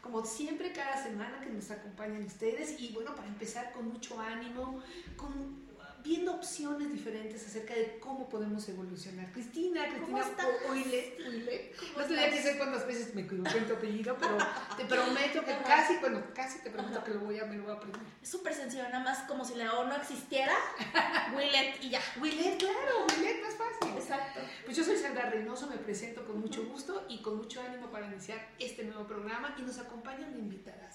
como 0.00 0.24
siempre, 0.24 0.72
cada 0.72 1.02
semana 1.02 1.40
que 1.40 1.50
nos 1.50 1.70
acompañan 1.70 2.24
ustedes. 2.24 2.80
Y 2.80 2.92
bueno, 2.92 3.14
para 3.14 3.28
empezar 3.28 3.72
con 3.72 3.88
mucho 3.88 4.20
ánimo, 4.20 4.82
con 5.16 5.65
viendo 6.06 6.32
opciones 6.32 6.92
diferentes 6.92 7.44
acerca 7.44 7.74
de 7.74 7.98
cómo 7.98 8.28
podemos 8.28 8.68
evolucionar. 8.68 9.30
Cristina, 9.32 9.86
Cristina 9.88 10.24
Oile, 10.70 11.16
Oile. 11.26 11.72
No 11.96 12.04
tenía 12.04 12.30
que 12.30 12.42
ser 12.42 12.58
cuántas 12.58 12.86
veces 12.86 13.14
me 13.14 13.22
equivoqué 13.22 13.58
en 13.58 13.66
tu 13.66 13.74
apellido, 13.74 14.16
pero 14.18 14.38
te 14.76 14.84
prometo 14.94 15.44
que 15.44 15.56
casi, 15.66 15.96
bueno, 15.96 16.22
casi 16.34 16.60
te 16.60 16.70
prometo 16.70 17.02
que 17.02 17.10
lo 17.12 17.20
voy 17.20 17.38
a, 17.40 17.44
me 17.46 17.56
lo 17.56 17.64
voy 17.64 17.72
a 17.72 17.76
aprender. 17.76 18.00
Es 18.22 18.28
súper 18.28 18.54
sencillo, 18.54 18.84
nada 18.84 19.00
más 19.00 19.20
como 19.28 19.44
si 19.44 19.54
la 19.56 19.74
O 19.74 19.84
no 19.84 19.96
existiera, 19.96 20.54
Willet 21.36 21.82
y 21.82 21.90
ya. 21.90 22.00
Willet, 22.20 22.56
claro, 22.58 23.06
Willet, 23.16 23.42
más 23.42 23.54
fácil. 23.54 23.96
Exacto. 23.96 24.40
Pues 24.64 24.76
yo 24.76 24.84
soy 24.84 24.96
Sandra 24.96 25.28
Reynoso, 25.28 25.66
me 25.66 25.76
presento 25.76 26.24
con 26.24 26.40
mucho 26.40 26.64
gusto 26.66 27.04
y 27.08 27.20
con 27.20 27.36
mucho 27.36 27.60
ánimo 27.60 27.90
para 27.90 28.06
iniciar 28.06 28.48
este 28.58 28.84
nuevo 28.84 29.06
programa 29.06 29.54
y 29.58 29.62
nos 29.62 29.78
acompaña 29.78 30.26
una 30.28 30.38
invitada. 30.38 30.90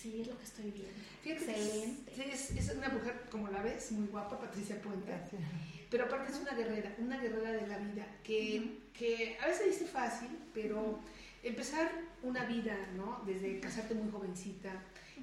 Sí, 0.00 0.22
es 0.22 0.28
lo 0.28 0.38
que 0.38 0.44
estoy 0.44 0.70
viendo. 0.70 0.98
Excelente. 1.26 2.32
Es, 2.32 2.52
es, 2.52 2.74
una 2.74 2.88
mujer, 2.88 3.26
como 3.30 3.48
la 3.48 3.62
ves, 3.62 3.92
muy 3.92 4.06
guapa, 4.06 4.40
Patricia 4.40 4.80
Puente. 4.80 5.12
Pero 5.90 6.04
aparte 6.04 6.32
es 6.32 6.38
una 6.38 6.52
guerrera, 6.52 6.94
una 6.98 7.20
guerrera 7.20 7.52
de 7.52 7.66
la 7.66 7.76
vida, 7.76 8.06
que, 8.22 8.78
que 8.94 9.36
a 9.40 9.48
veces 9.48 9.66
dice 9.66 9.84
fácil, 9.84 10.28
pero 10.54 11.00
empezar 11.42 11.90
una 12.22 12.46
vida, 12.46 12.76
¿no? 12.96 13.22
Desde 13.26 13.60
casarte 13.60 13.94
muy 13.94 14.10
jovencita, 14.10 14.72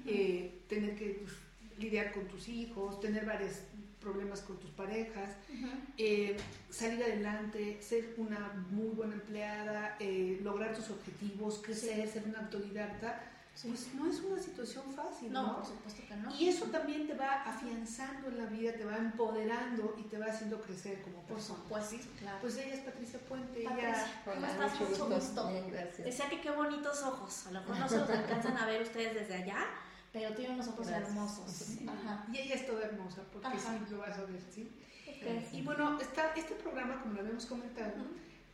eh, 0.06 0.60
tener 0.68 0.94
que 0.94 1.22
pues, 1.22 1.32
lidiar 1.78 2.12
con 2.12 2.28
tus 2.28 2.48
hijos, 2.48 3.00
tener 3.00 3.24
varios 3.24 3.54
problemas 4.00 4.42
con 4.42 4.60
tus 4.60 4.70
parejas, 4.70 5.30
eh, 5.96 6.36
salir 6.70 7.02
adelante, 7.02 7.78
ser 7.82 8.14
una 8.16 8.64
muy 8.70 8.90
buena 8.90 9.14
empleada, 9.14 9.96
eh, 9.98 10.38
lograr 10.44 10.72
tus 10.72 10.88
objetivos, 10.90 11.60
crecer, 11.64 12.08
ser 12.08 12.22
una 12.28 12.40
autodidacta 12.40 13.34
pues 13.62 13.94
no 13.94 14.08
es 14.08 14.20
una 14.20 14.40
situación 14.40 14.84
fácil, 14.92 15.32
¿no? 15.32 15.42
No, 15.42 15.56
por 15.56 15.66
supuesto 15.66 16.02
que 16.06 16.14
no. 16.14 16.34
Y 16.34 16.48
eso 16.48 16.66
también 16.66 17.08
te 17.08 17.14
va 17.14 17.42
afianzando 17.42 18.28
en 18.28 18.38
la 18.38 18.46
vida, 18.46 18.72
te 18.72 18.84
va 18.84 18.96
empoderando 18.96 19.96
y 19.98 20.02
te 20.04 20.16
va 20.16 20.26
haciendo 20.26 20.60
crecer 20.60 21.02
como 21.02 21.22
persona. 21.22 21.58
Pues 21.68 21.86
sí, 21.86 22.00
claro. 22.20 22.38
Pues 22.40 22.56
ella 22.56 22.74
es 22.74 22.80
Patricia 22.80 23.18
Puente. 23.20 23.64
Patricia, 23.64 23.90
ella... 23.90 24.22
¿cómo 24.24 24.46
estás? 24.46 24.80
Mucho 24.80 25.08
gusto. 25.08 25.48
Bien, 25.48 25.70
gracias. 25.72 26.04
Decía 26.04 26.28
que 26.28 26.40
qué 26.40 26.50
bonitos 26.50 27.02
ojos. 27.02 27.46
A 27.48 27.50
lo 27.50 27.60
mejor 27.60 27.78
no 27.78 27.88
se 27.88 27.98
los 27.98 28.10
alcanzan 28.10 28.56
a 28.56 28.66
ver 28.66 28.82
ustedes 28.82 29.14
desde 29.14 29.34
allá, 29.42 29.66
pero 30.12 30.34
tiene 30.36 30.54
unos 30.54 30.68
ojos 30.68 30.86
hermosos. 30.88 31.78
Ajá. 31.88 32.26
Y 32.32 32.38
ella 32.38 32.54
es 32.54 32.66
toda 32.66 32.84
hermosa, 32.84 33.22
porque 33.32 33.48
Ajá. 33.48 33.58
sí 33.58 33.90
lo 33.90 33.98
vas 33.98 34.18
a 34.18 34.24
ver, 34.24 34.40
¿sí? 34.52 34.70
Okay. 35.02 35.48
Y 35.52 35.62
bueno, 35.62 35.98
está, 36.00 36.32
este 36.36 36.54
programa, 36.54 37.00
como 37.02 37.14
lo 37.14 37.20
habíamos 37.20 37.46
comentado, 37.46 38.04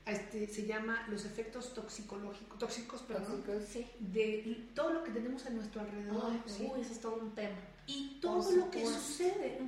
este, 0.06 0.46
se 0.46 0.66
llama 0.66 1.06
los 1.08 1.24
efectos 1.24 1.72
toxicológicos, 1.74 2.58
tóxicos, 2.58 3.02
perdón, 3.02 3.42
Tóxicos. 3.42 3.64
Sí. 3.68 3.86
de 4.00 4.68
todo 4.74 4.90
lo 4.92 5.04
que 5.04 5.10
tenemos 5.12 5.46
a 5.46 5.50
nuestro 5.50 5.80
alrededor. 5.80 6.32
Uy, 6.32 6.80
eso 6.80 6.92
es 6.92 7.00
todo 7.00 7.16
un 7.16 7.34
tema. 7.34 7.56
Y 7.86 8.18
todo 8.20 8.50
lo 8.52 8.70
que 8.70 8.84
sucede. 8.84 9.58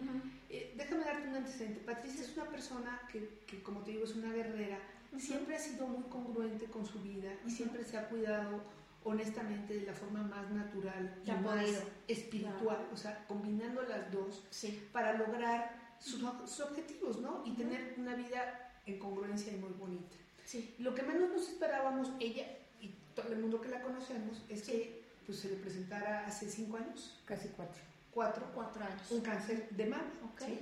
Eh, 0.49 0.75
déjame 0.77 1.05
darte 1.05 1.29
un 1.29 1.35
antecedente. 1.37 1.81
Patricia 1.81 2.23
es 2.23 2.37
una 2.37 2.47
persona 2.47 3.01
que, 3.11 3.41
que, 3.47 3.63
como 3.63 3.81
te 3.81 3.91
digo, 3.93 4.05
es 4.05 4.15
una 4.15 4.33
guerrera. 4.33 4.79
Siempre 5.19 5.57
ha 5.57 5.59
sido 5.59 5.87
muy 5.87 6.05
congruente 6.05 6.67
con 6.67 6.85
su 6.87 7.01
vida 7.01 7.33
y 7.47 7.51
siempre 7.51 7.85
se 7.85 7.97
ha 7.97 8.09
cuidado 8.09 8.63
honestamente 9.05 9.75
de 9.75 9.87
la 9.87 9.93
forma 9.95 10.23
más 10.23 10.51
natural 10.51 11.15
y 11.25 11.31
más 11.31 11.63
podido. 11.65 11.81
espiritual, 12.09 12.89
o 12.93 12.97
sea, 12.97 13.25
combinando 13.29 13.83
las 13.83 14.11
dos 14.13 14.45
Sí. 14.51 14.89
para 14.93 15.13
lograr 15.15 15.95
sus, 16.01 16.21
sus 16.21 16.61
objetivos, 16.61 17.21
¿no? 17.21 17.43
Y 17.47 17.53
tener 17.53 17.95
una 17.99 18.15
vida 18.15 18.73
en 18.85 18.99
congruencia 18.99 19.53
y 19.53 19.57
muy 19.57 19.71
bonita. 19.73 20.17
Sí. 20.47 20.75
Lo 20.79 20.95
que 20.95 21.03
menos 21.03 21.29
nos 21.29 21.49
esperábamos, 21.49 22.13
ella 22.21 22.47
y 22.81 22.95
todo 23.15 23.33
el 23.33 23.41
mundo 23.41 23.61
que 23.61 23.69
la 23.69 23.83
conocemos, 23.83 24.43
es 24.49 24.61
Sí. 24.65 24.73
que 24.73 25.07
pues, 25.27 25.41
se 25.41 25.49
le 25.51 25.57
presentara 25.57 26.25
hace 26.27 26.49
cinco 26.49 26.77
años, 26.79 27.21
Casi 27.27 27.49
cuatro. 27.49 27.83
cuatro, 28.13 28.47
Cuatro 28.55 28.83
años. 28.85 29.11
un 29.11 29.21
cáncer 29.21 29.69
de 29.71 29.87
mama. 29.87 30.13
Ok. 30.33 30.41
¿sí? 30.43 30.61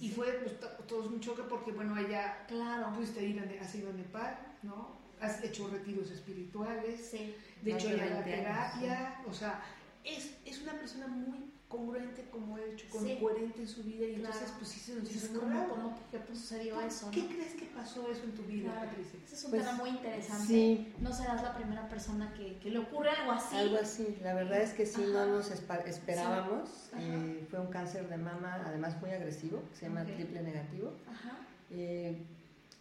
Y 0.00 0.10
fue 0.10 0.32
pues, 0.42 0.58
to- 0.58 0.68
todo 0.88 1.08
un 1.08 1.20
choque 1.20 1.42
porque, 1.42 1.72
bueno, 1.72 1.96
ella 1.98 2.44
Claro. 2.48 2.92
pudiste 2.94 3.22
ir 3.24 3.38
a, 3.40 3.62
has 3.62 3.74
ido 3.74 3.90
a 3.90 3.92
Nepal, 3.92 4.38
¿no? 4.62 4.96
Has 5.20 5.44
hecho 5.44 5.68
retiros 5.68 6.10
espirituales, 6.10 7.06
Sí. 7.10 7.34
de 7.62 7.72
hecho 7.74 7.88
ya 7.90 8.06
la 8.06 8.20
20 8.20 8.34
años, 8.34 8.44
terapia, 8.44 9.22
o 9.26 9.32
sea, 9.32 9.62
es, 10.02 10.32
es 10.44 10.62
una 10.62 10.72
persona 10.72 11.06
muy 11.06 11.51
congruente, 11.72 12.28
como 12.30 12.56
he 12.58 12.70
dicho, 12.70 12.86
con 12.90 13.02
Sí. 13.04 13.16
coherente 13.20 13.62
en 13.62 13.68
su 13.68 13.82
vida 13.82 14.04
y 14.06 14.14
Claro. 14.16 14.26
entonces 14.34 14.52
pues 14.58 14.68
sí 14.70 14.80
se 14.80 14.94
nos 14.94 15.10
hizo 15.10 15.40
¿cómo, 15.40 15.68
cómo, 15.68 15.98
¿Qué 16.10 16.20
sucedió 16.34 16.74
¿Por 16.74 16.84
eso? 16.84 17.10
¿Qué 17.10 17.22
no? 17.22 17.28
crees 17.30 17.54
que 17.54 17.64
pasó 17.66 18.08
eso 18.10 18.24
en 18.24 18.32
tu 18.32 18.42
vida, 18.42 18.70
Claro. 18.72 18.88
Patricia? 18.88 19.18
Ese 19.24 19.34
es 19.34 19.44
un 19.44 19.50
Pues, 19.50 19.62
tema 19.64 19.76
muy 19.78 19.90
interesante. 19.90 20.46
sí. 20.46 20.92
No 21.00 21.12
serás 21.12 21.42
la 21.42 21.54
primera 21.56 21.88
persona 21.88 22.32
que, 22.34 22.58
que 22.58 22.70
le 22.70 22.78
ocurre 22.78 23.10
algo 23.10 23.32
así. 23.32 23.56
Algo 23.56 23.78
así. 23.78 24.18
La 24.22 24.34
verdad 24.34 24.60
es 24.60 24.72
que 24.74 24.86
sí, 24.86 25.02
Ajá. 25.02 25.12
no 25.12 25.26
nos 25.38 25.50
esperábamos. 25.50 26.68
Eh, 26.98 27.46
fue 27.50 27.58
un 27.60 27.68
cáncer 27.68 28.08
de 28.08 28.16
mama, 28.18 28.62
además 28.66 29.00
muy 29.00 29.10
agresivo, 29.10 29.62
que 29.70 29.76
se 29.76 29.86
llama 29.88 30.04
triple 30.04 30.42
negativo. 30.42 30.92
Ajá. 31.10 31.38
Eh, 31.70 32.16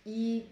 y 0.05 0.45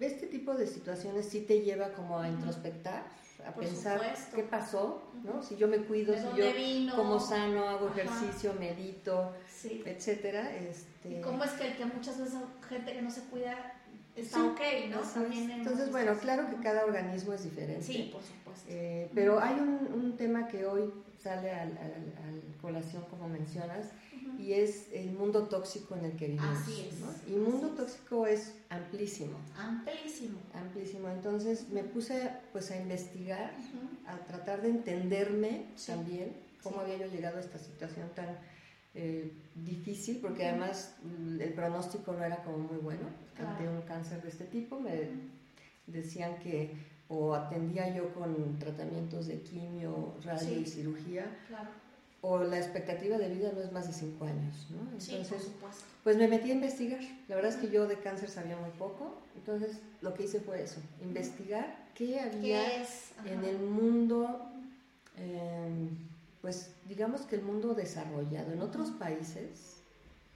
este 0.00 0.26
tipo 0.26 0.54
de 0.54 0.66
situaciones 0.66 1.26
sí 1.28 1.40
te 1.42 1.60
lleva 1.60 1.92
como 1.92 2.18
a 2.18 2.28
introspectar, 2.28 3.04
a 3.46 3.52
Por 3.52 3.64
pensar 3.64 3.98
supuesto. 4.00 4.36
qué 4.36 4.42
pasó, 4.44 5.02
¿no? 5.22 5.42
Si 5.42 5.56
yo 5.56 5.68
me 5.68 5.78
cuido, 5.78 6.12
¿De 6.12 6.20
si 6.20 6.26
yo 6.36 6.52
vino? 6.54 6.94
como 6.96 7.20
sano, 7.20 7.68
hago 7.68 7.88
Ajá. 7.88 8.00
ejercicio, 8.00 8.54
medito, 8.58 9.32
Sí. 9.48 9.82
etcétera. 9.84 10.54
Este, 10.56 11.10
¿Y 11.10 11.20
cómo 11.20 11.44
es 11.44 11.50
que, 11.52 11.74
que 11.76 11.84
muchas 11.84 12.18
veces 12.18 12.34
gente 12.68 12.92
que 12.92 13.02
no 13.02 13.10
se 13.10 13.22
cuida 13.24 13.72
está 14.16 14.38
Sí, 14.38 14.46
ok, 14.46 14.60
no? 14.90 15.00
También 15.00 15.50
Entonces, 15.50 15.90
bueno, 15.90 16.12
eso. 16.12 16.20
claro 16.20 16.48
que 16.48 16.56
cada 16.62 16.84
organismo 16.84 17.32
es 17.32 17.44
diferente. 17.44 17.82
Sí, 17.82 18.10
por 18.12 18.22
supuesto. 18.22 18.66
Eh, 18.68 19.10
pero 19.14 19.40
hay 19.40 19.54
un, 19.54 19.88
un 19.92 20.16
tema 20.16 20.46
que 20.48 20.64
hoy 20.66 20.92
sale 21.22 21.50
al, 21.50 21.68
al- 21.78 22.14
al 22.28 22.42
colación, 22.60 23.04
como 23.10 23.28
mencionas. 23.28 23.86
Y 24.44 24.52
es 24.52 24.88
el 24.92 25.12
mundo 25.12 25.44
tóxico 25.48 25.94
en 25.96 26.04
el 26.04 26.16
que 26.16 26.26
vivimos. 26.26 26.58
Así 26.58 26.88
es, 26.90 26.98
¿no? 27.00 27.06
Y 27.32 27.36
mundo 27.38 27.68
así 27.68 27.76
tóxico 27.76 28.26
es 28.26 28.52
amplísimo, 28.68 29.36
Amplísimo. 29.56 30.38
amplísimo. 30.52 31.08
Entonces 31.08 31.68
me 31.70 31.82
puse 31.82 32.30
pues 32.52 32.70
a 32.70 32.76
investigar, 32.76 33.52
a 34.06 34.16
tratar 34.26 34.60
de 34.62 34.68
entenderme 34.68 35.66
Sí. 35.76 35.92
también 35.92 36.36
cómo 36.62 36.76
Sí. 36.76 36.82
había 36.92 37.06
yo 37.06 37.12
llegado 37.12 37.38
a 37.38 37.40
esta 37.40 37.58
situación 37.58 38.08
tan 38.14 38.36
eh, 38.96 39.32
difícil, 39.56 40.18
porque 40.22 40.46
además 40.46 40.94
mm, 41.02 41.40
el 41.40 41.52
pronóstico 41.52 42.12
no 42.12 42.22
era 42.22 42.44
como 42.44 42.58
muy 42.58 42.76
bueno 42.78 43.06
ante 43.36 43.62
Claro. 43.64 43.76
un 43.76 43.82
cáncer 43.82 44.22
de 44.22 44.28
este 44.28 44.44
tipo. 44.44 44.78
Me 44.78 45.08
decían 45.88 46.38
que 46.38 46.70
o 47.08 47.34
atendía 47.34 47.92
yo 47.94 48.14
con 48.14 48.56
tratamientos 48.58 49.26
de 49.26 49.40
quimio, 49.42 50.14
radio 50.24 50.48
Sí. 50.48 50.62
y 50.62 50.66
cirugía, 50.66 51.26
Claro. 51.48 51.70
O 52.26 52.38
la 52.42 52.56
expectativa 52.56 53.18
de 53.18 53.28
vida 53.28 53.52
no 53.54 53.60
es 53.60 53.70
más 53.70 53.86
de 53.86 53.92
cinco 53.92 54.24
años, 54.24 54.66
¿no? 54.70 54.98
Sí, 54.98 55.10
por 55.12 55.20
Entonces, 55.20 55.42
supuesto. 55.52 55.84
pues 56.02 56.16
me 56.16 56.26
metí 56.26 56.50
a 56.50 56.54
investigar. 56.54 57.00
La 57.28 57.36
verdad 57.36 57.50
es 57.52 57.58
que 57.58 57.68
yo 57.70 57.86
de 57.86 57.98
cáncer 57.98 58.30
sabía 58.30 58.56
muy 58.56 58.70
poco, 58.70 59.14
entonces 59.36 59.76
lo 60.00 60.14
que 60.14 60.24
hice 60.24 60.40
fue 60.40 60.62
eso, 60.62 60.80
investigar 61.02 61.84
qué 61.94 62.18
había 62.20 62.64
en 63.26 63.44
el 63.44 63.58
mundo, 63.58 64.40
eh, 65.18 65.88
pues 66.40 66.70
digamos 66.88 67.22
que 67.22 67.36
el 67.36 67.42
mundo 67.42 67.74
desarrollado, 67.74 68.52
en 68.52 68.62
otros 68.62 68.90
países 68.92 69.76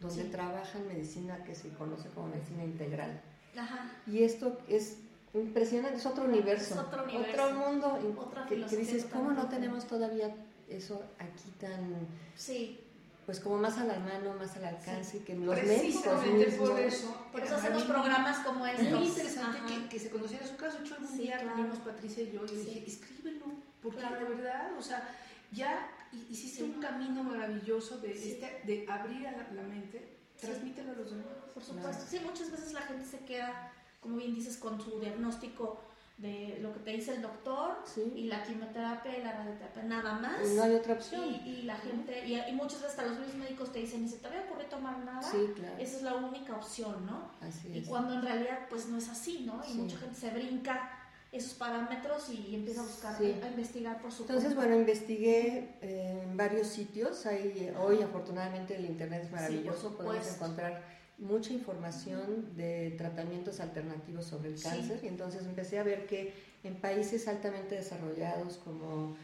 donde 0.01 0.25
Sí. 0.25 0.29
trabajan 0.31 0.87
medicina 0.89 1.43
que 1.45 1.55
se 1.55 1.71
conoce 1.71 2.09
como 2.11 2.29
medicina 2.29 2.65
integral. 2.65 3.19
Ajá. 3.57 3.91
Y 4.07 4.23
esto 4.25 4.59
es 4.69 4.99
impresionante, 5.35 5.97
es 5.99 6.07
otro 6.07 6.25
universo, 6.25 6.75
Es 6.75 6.81
otro 6.81 7.05
universo. 7.05 7.55
mundo 7.55 7.99
in- 8.03 8.17
Otra 8.19 8.47
que, 8.47 8.65
que 8.67 8.77
dices, 8.77 9.07
¿cómo 9.07 9.33
no 9.33 9.49
tenemos 9.49 9.87
todavía 9.87 10.35
eso 10.71 11.03
aquí 11.19 11.51
tan, 11.61 11.95
Sí. 12.37 12.81
pues 13.27 13.41
como 13.41 13.57
más 13.59 13.77
a 13.79 13.85
la 13.85 13.99
mano, 13.99 14.35
más 14.35 14.57
al 14.57 14.65
alcance, 14.67 15.23
que 15.25 15.35
los 15.35 15.55
médicos 15.57 16.03
Precisamente 16.03 16.47
mismos... 16.47 16.71
por 16.71 16.81
eso. 16.81 17.27
Por 17.33 17.41
eso 17.43 17.55
hacemos 17.57 17.87
maravilloso. 17.89 17.93
programas 17.93 18.39
como 18.47 18.67
estos. 18.67 18.91
Muy 18.99 19.09
interesante 19.09 19.59
que, 19.67 19.89
que 19.89 19.99
se 19.99 20.11
conociera 20.11 20.47
su 20.47 20.57
caso. 20.57 20.83
Yo 20.85 20.95
algún 20.95 21.09
Sí, 21.11 21.19
día 21.23 21.39
claro. 21.39 21.57
reunimos 21.57 21.79
Patricia 21.81 22.23
y 22.23 22.33
yo 22.33 22.45
y 22.45 22.49
Sí. 22.49 22.55
dije, 22.57 22.85
escríbelo, 22.87 23.47
porque 23.83 23.99
Claro. 24.01 24.19
de 24.29 24.35
verdad, 24.35 24.71
o 24.79 24.83
sea, 24.83 25.09
ya 25.53 25.91
hi- 26.13 26.27
hiciste 26.31 26.59
Sí. 26.59 26.63
un 26.75 26.81
camino 26.81 27.23
maravilloso 27.23 27.99
de, 27.99 28.15
Sí. 28.15 28.33
este, 28.33 28.63
de 28.65 28.87
abrir 28.89 29.27
a 29.27 29.33
la, 29.33 29.49
la 29.53 29.63
mente, 29.63 30.17
Sí. 30.37 30.47
transmítelo 30.47 30.93
a 30.93 30.95
los 30.95 31.11
demás. 31.11 31.27
Por 31.53 31.63
supuesto. 31.63 32.05
Sí, 32.09 32.21
muchas 32.25 32.51
veces 32.51 32.73
la 32.73 32.83
gente 32.83 33.05
se 33.05 33.19
queda, 33.25 33.73
como 34.01 34.17
bien 34.17 34.35
dices, 34.35 34.57
con 34.57 34.81
su 34.81 35.01
diagnóstico 35.01 35.81
de 36.19 36.59
lo 36.61 36.73
que 36.73 36.81
te 36.81 36.91
dice 36.91 37.15
el 37.15 37.23
doctor 37.23 37.77
Sí. 37.85 38.13
y 38.17 38.25
la 38.25 38.43
quimioterapia 38.43 39.17
y 39.19 39.23
la 39.23 39.33
radioterapia, 39.33 39.83
nada 39.85 40.15
más. 40.19 40.51
Y 40.51 40.55
no 40.57 40.63
hay 40.65 40.75
otra 40.75 40.95
opción. 40.95 41.25
Y, 41.45 41.49
y 41.49 41.63
la 41.63 41.77
gente, 41.77 42.27
y, 42.27 42.35
y 42.35 42.53
muchas 42.53 42.83
veces 42.83 42.91
hasta 42.99 43.07
los 43.07 43.19
mismos 43.21 43.37
médicos 43.37 43.73
te 43.73 43.79
dicen, 43.79 44.03
ni 44.03 44.09
se 44.09 44.17
te 44.19 44.27
había 44.27 44.41
ocurrido 44.43 44.69
tomar 44.69 44.99
nada, 44.99 45.23
Sí, 45.23 45.39
claro. 45.55 45.75
esa 45.79 45.97
es 45.97 46.03
la 46.03 46.15
única 46.17 46.57
opción, 46.57 47.07
¿no? 47.07 47.31
Así 47.41 47.69
Y 47.73 47.79
es. 47.79 47.89
cuando 47.89 48.15
en 48.15 48.23
realidad 48.23 48.67
pues 48.69 48.87
no 48.87 48.99
es 48.99 49.09
así, 49.09 49.45
¿no? 49.47 49.63
Y 49.65 49.73
Sí. 49.73 49.79
mucha 49.79 49.97
gente 49.99 50.17
se 50.17 50.31
brinca 50.31 50.91
esos 51.31 51.55
parámetros 51.55 52.31
y 52.31 52.55
empieza 52.55 52.81
a 52.81 52.85
buscar, 52.85 53.17
Sí. 53.17 53.37
a 53.41 53.47
investigar 53.49 54.01
por 54.03 54.11
su 54.11 54.23
Entonces, 54.23 54.55
cuenta. 54.55 54.63
bueno, 54.65 54.81
investigué 54.81 55.77
eh, 55.83 56.21
en 56.25 56.37
varios 56.37 56.67
sitios. 56.67 57.27
Hay, 57.27 57.71
hoy, 57.79 58.03
afortunadamente, 58.03 58.75
el 58.77 58.87
Internet 58.87 59.23
es 59.25 59.31
maravilloso. 59.31 59.97
Podemos 59.97 60.27
encontrar 60.35 60.83
mucha 61.19 61.53
información 61.53 62.55
de 62.57 62.95
tratamientos 62.97 63.61
alternativos 63.61 64.27
sobre 64.27 64.51
el 64.51 64.59
Sí. 64.59 64.65
cáncer 64.69 65.01
y 65.03 65.09
entonces 65.09 65.45
empecé 65.45 65.79
a 65.79 65.83
ver 65.83 66.07
que 66.07 66.33
en 66.65 66.77
países 66.77 67.27
altamente 67.29 67.75
desarrollados 67.75 68.57
como 68.59 69.17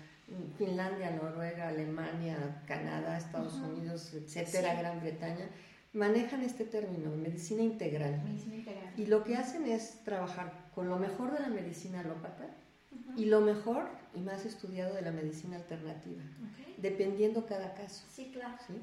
Finlandia, 0.59 1.11
Noruega, 1.11 1.69
Alemania, 1.69 2.63
Canadá, 2.67 3.19
Estados 3.19 3.55
Ujú. 3.55 3.67
Unidos, 3.67 4.13
etcétera, 4.15 4.73
Sí. 4.73 4.79
Gran 4.81 5.01
Bretaña, 5.01 5.49
manejan 5.93 6.43
este 6.43 6.65
término, 6.65 7.11
medicina 7.15 7.63
integral. 7.63 8.21
Medicina 8.25 8.57
integral. 8.57 8.93
Y 8.97 9.07
lo 9.07 9.23
que 9.23 9.37
hacen 9.37 9.67
es 9.67 10.03
trabajar 10.05 10.53
con 10.75 10.89
lo 10.89 10.97
mejor 10.99 11.33
de 11.33 11.41
la 11.41 11.49
medicina 11.49 12.01
alópata 12.01 12.47
Ujú. 12.91 13.21
y 13.21 13.27
lo 13.27 13.41
mejor 13.43 13.87
y 14.15 14.21
más 14.21 14.45
estudiado 14.47 14.95
de 14.95 15.03
la 15.03 15.13
medicina 15.13 15.57
alternativa, 15.57 16.23
Ok. 16.23 16.75
dependiendo 16.79 17.47
cada 17.47 17.75
caso. 17.75 18.05
Sí, 18.13 18.31
claro. 18.33 18.57
¿sí? 18.67 18.75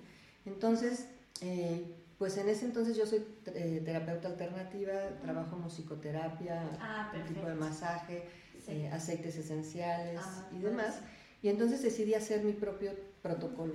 Entonces, 0.45 1.07
eh, 1.41 1.95
pues 2.21 2.37
en 2.37 2.47
ese 2.49 2.65
entonces 2.65 2.95
yo 2.95 3.07
soy 3.07 3.25
eh, 3.47 3.81
terapeuta 3.83 4.27
alternativa, 4.27 4.93
trabajo 5.23 5.55
musicoterapia, 5.57 6.69
Ah, 6.79 7.11
tipo 7.27 7.47
de 7.47 7.55
masaje, 7.55 8.25
Sí. 8.63 8.73
eh, 8.73 8.89
aceites 8.91 9.35
esenciales 9.37 10.21
Ah, 10.23 10.47
y 10.51 10.59
demás. 10.59 10.99
Y 11.41 11.47
entonces 11.49 11.81
decidí 11.81 12.13
hacer 12.13 12.43
mi 12.43 12.53
propio 12.53 12.91
protocolo. 13.23 13.73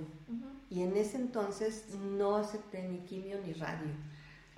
Y 0.69 0.81
en 0.81 0.95
ese 0.95 1.17
entonces 1.17 1.93
no 1.93 2.37
acepté 2.37 2.87
ni 2.87 2.99
quimio 2.99 3.37
ni 3.45 3.51
radio. 3.51 3.89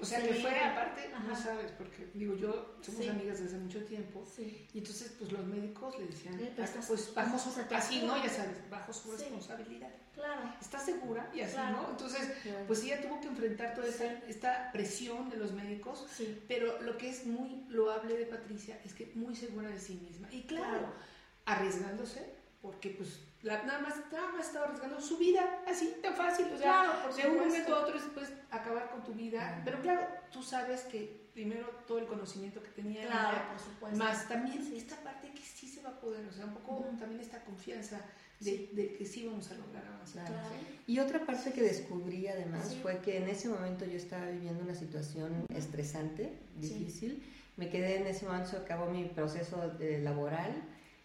O 0.01 0.05
sea 0.05 0.21
Sí. 0.21 0.27
que 0.27 0.33
fue 0.35 0.57
aparte, 0.59 1.09
no 1.27 1.35
sabes, 1.35 1.71
porque 1.73 2.09
digo 2.13 2.35
yo, 2.35 2.77
somos 2.81 3.01
Sí. 3.03 3.09
amigas 3.09 3.39
desde 3.41 3.57
mucho 3.57 3.83
tiempo, 3.83 4.25
Sí. 4.33 4.67
y 4.73 4.77
entonces 4.77 5.13
pues 5.19 5.31
los 5.31 5.45
médicos 5.45 5.97
le 5.99 6.05
decían, 6.07 6.39
estás- 6.39 6.85
pues 6.87 7.13
bajo 7.13 7.37
su, 7.37 7.49
así, 7.75 8.01
¿no? 8.03 8.15
Ya 8.23 8.29
sabes, 8.29 8.57
bajo 8.69 8.93
su 8.93 9.11
responsabilidad. 9.11 9.89
Claro. 10.13 10.53
¿Estás 10.61 10.85
segura? 10.85 11.29
Y 11.33 11.41
así, 11.41 11.53
Claro. 11.53 11.81
¿no? 11.81 11.89
Entonces, 11.91 12.31
pues 12.67 12.83
ella 12.83 13.01
tuvo 13.01 13.19
que 13.21 13.27
enfrentar 13.27 13.73
toda 13.75 13.87
esta, 13.87 14.71
presión 14.71 15.29
de 15.29 15.37
los 15.37 15.51
médicos, 15.53 16.05
pero 16.47 16.81
lo 16.81 16.97
que 16.97 17.09
es 17.09 17.25
muy 17.25 17.65
loable 17.69 18.17
de 18.17 18.25
Patricia 18.25 18.79
es 18.85 18.93
que 18.93 19.11
muy 19.15 19.35
segura 19.35 19.69
de 19.69 19.79
sí 19.79 19.93
misma. 19.95 20.27
Y 20.31 20.43
claro, 20.43 20.65
Claro. 20.79 20.93
arriesgándose, 21.45 22.33
porque 22.61 22.89
pues 22.91 23.19
la- 23.43 23.63
nada, 23.63 23.79
más, 23.79 23.95
nada 24.11 24.31
más 24.33 24.47
estaba 24.47 24.65
arriesgando 24.65 24.99
su 24.99 25.17
vida, 25.17 25.61
así, 25.67 25.95
tan 26.01 26.13
fácil, 26.15 26.45
o 26.47 26.57
sea, 26.57 26.83
Claro, 26.83 26.91
por 27.03 27.15
de 27.15 27.27
un 27.29 27.37
momento 27.37 27.75
a 27.75 27.79
otro 27.81 27.93
después 27.93 28.31
acabar 28.51 28.89
con 28.91 29.03
tu 29.03 29.13
vida. 29.13 29.61
Pero 29.63 29.81
claro, 29.81 30.01
tú 30.31 30.43
sabes 30.43 30.81
que 30.81 31.29
primero 31.33 31.67
todo 31.87 31.99
el 31.99 32.05
conocimiento 32.07 32.61
que 32.61 32.69
tenía 32.69 33.05
Claro, 33.05 33.37
ella, 33.37 33.49
por 33.49 33.59
supuesto. 33.59 33.97
más 33.97 34.27
también 34.27 34.61
Sí. 34.63 34.77
esta 34.77 34.97
parte 34.97 35.31
que 35.31 35.41
sí 35.41 35.67
se 35.67 35.81
va 35.81 35.89
a 35.91 35.99
poder, 35.99 36.25
o 36.27 36.31
sea, 36.33 36.45
un 36.45 36.53
poco 36.53 36.79
Ujú. 36.79 36.97
también 36.97 37.21
esta 37.21 37.41
confianza 37.45 38.01
de, 38.41 38.51
Sí. 38.51 38.69
de 38.73 38.93
que 38.93 39.05
sí 39.05 39.25
vamos 39.25 39.49
a 39.51 39.55
lograr 39.55 39.85
avanzar. 39.85 40.25
Claro. 40.27 40.47
Claro. 40.49 40.63
Y 40.87 40.99
otra 40.99 41.25
parte 41.25 41.53
que 41.53 41.61
descubrí 41.61 42.27
además 42.27 42.69
Sí. 42.69 42.79
fue 42.81 42.99
que 42.99 43.17
en 43.17 43.29
ese 43.29 43.47
momento 43.47 43.85
yo 43.85 43.95
estaba 43.97 44.25
viviendo 44.29 44.63
una 44.63 44.75
situación 44.75 45.45
estresante, 45.55 46.33
Sí. 46.59 46.69
difícil. 46.73 47.23
Me 47.57 47.69
quedé 47.69 47.97
en 47.97 48.07
ese 48.07 48.25
momento, 48.25 48.49
se 48.51 48.57
acabó 48.57 48.89
mi 48.89 49.05
proceso 49.05 49.75
eh, 49.79 49.99
laboral, 50.01 50.53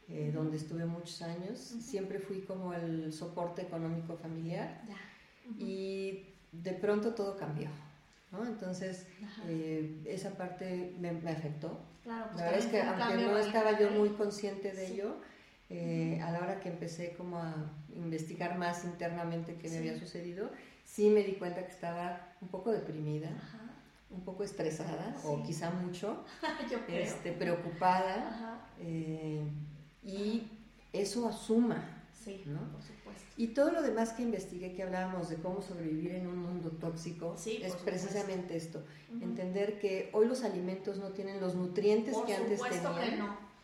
eh, 0.09 0.31
donde 0.35 0.57
estuve 0.57 0.85
muchos 0.87 1.23
años. 1.23 1.59
Siempre 1.59 2.19
fui 2.19 2.41
como 2.43 2.73
el 2.75 3.13
soporte 3.13 3.63
económico 3.63 4.17
familiar 4.17 4.83
Ya. 4.89 4.95
Ujú. 5.51 5.57
y 5.61 6.27
de 6.53 6.73
pronto 6.73 7.15
todo 7.15 7.37
cambió. 7.37 7.69
¿no? 8.33 8.45
Entonces, 8.45 9.07
eh, 9.47 10.03
esa 10.07 10.31
parte 10.31 10.95
me, 10.99 11.13
me 11.13 11.31
afectó. 11.31 11.79
Claro, 12.03 12.27
pues 12.33 12.39
La 12.41 12.45
verdad 12.51 12.59
es 12.61 12.67
que 12.67 12.83
aunque 12.83 13.25
no 13.25 13.39
estaba 13.39 13.79
yo 13.79 13.91
muy 13.93 14.09
consciente 14.11 14.73
de 14.73 14.87
Sí. 14.89 14.93
ello, 14.95 15.17
eh, 15.71 16.21
a 16.23 16.31
la 16.33 16.41
hora 16.41 16.61
que 16.61 16.69
empecé 16.69 17.15
como 17.17 17.39
a 17.39 17.55
investigar 17.95 18.59
más 18.59 18.85
internamente 18.85 19.55
qué 19.55 19.69
me 19.69 19.75
Sí. 19.75 19.77
había 19.79 19.99
sucedido, 19.99 20.51
sí 20.85 21.09
me 21.11 21.23
di 21.23 21.35
cuenta 21.35 21.65
que 21.65 21.71
estaba 21.73 22.35
un 22.41 22.49
poco 22.49 22.73
deprimida, 22.73 23.31
un 24.11 24.21
poco 24.25 24.43
estresada 24.45 25.17
o 25.25 25.37
Sí. 25.39 25.43
quizá 25.47 25.71
mucho, 25.71 26.25
Yo 26.71 26.85
creo. 26.87 27.03
este, 27.03 27.33
preocupada 27.33 28.61
eh, 28.81 29.43
y 30.05 30.51
eso 30.93 31.29
asuma. 31.29 31.91
Sí, 32.25 32.43
¿no? 32.47 32.61
por 32.73 32.83
supuesto. 32.83 33.23
Y 33.37 33.49
todo 33.49 33.71
lo 33.73 33.83
demás 33.83 34.13
que 34.13 34.23
investigué, 34.23 34.73
que 34.75 34.83
hablábamos 34.83 35.29
de 35.29 35.37
cómo 35.37 35.61
sobrevivir 35.61 36.13
en 36.13 36.27
un 36.27 36.39
mundo 36.39 36.71
tóxico, 36.71 37.35
Sí, 37.37 37.61
es 37.63 37.75
precisamente 37.75 38.57
esto, 38.57 38.83
entender 39.21 39.79
que 39.79 40.09
hoy 40.13 40.27
los 40.27 40.43
alimentos 40.45 40.99
no 40.99 41.09
tienen 41.11 41.41
los 41.41 41.55
nutrientes 41.55 42.15
Por 42.15 42.27
que 42.27 42.35
antes 42.35 42.61
tenían. 42.63 43.11
que 43.11 43.17
no. 43.17 43.55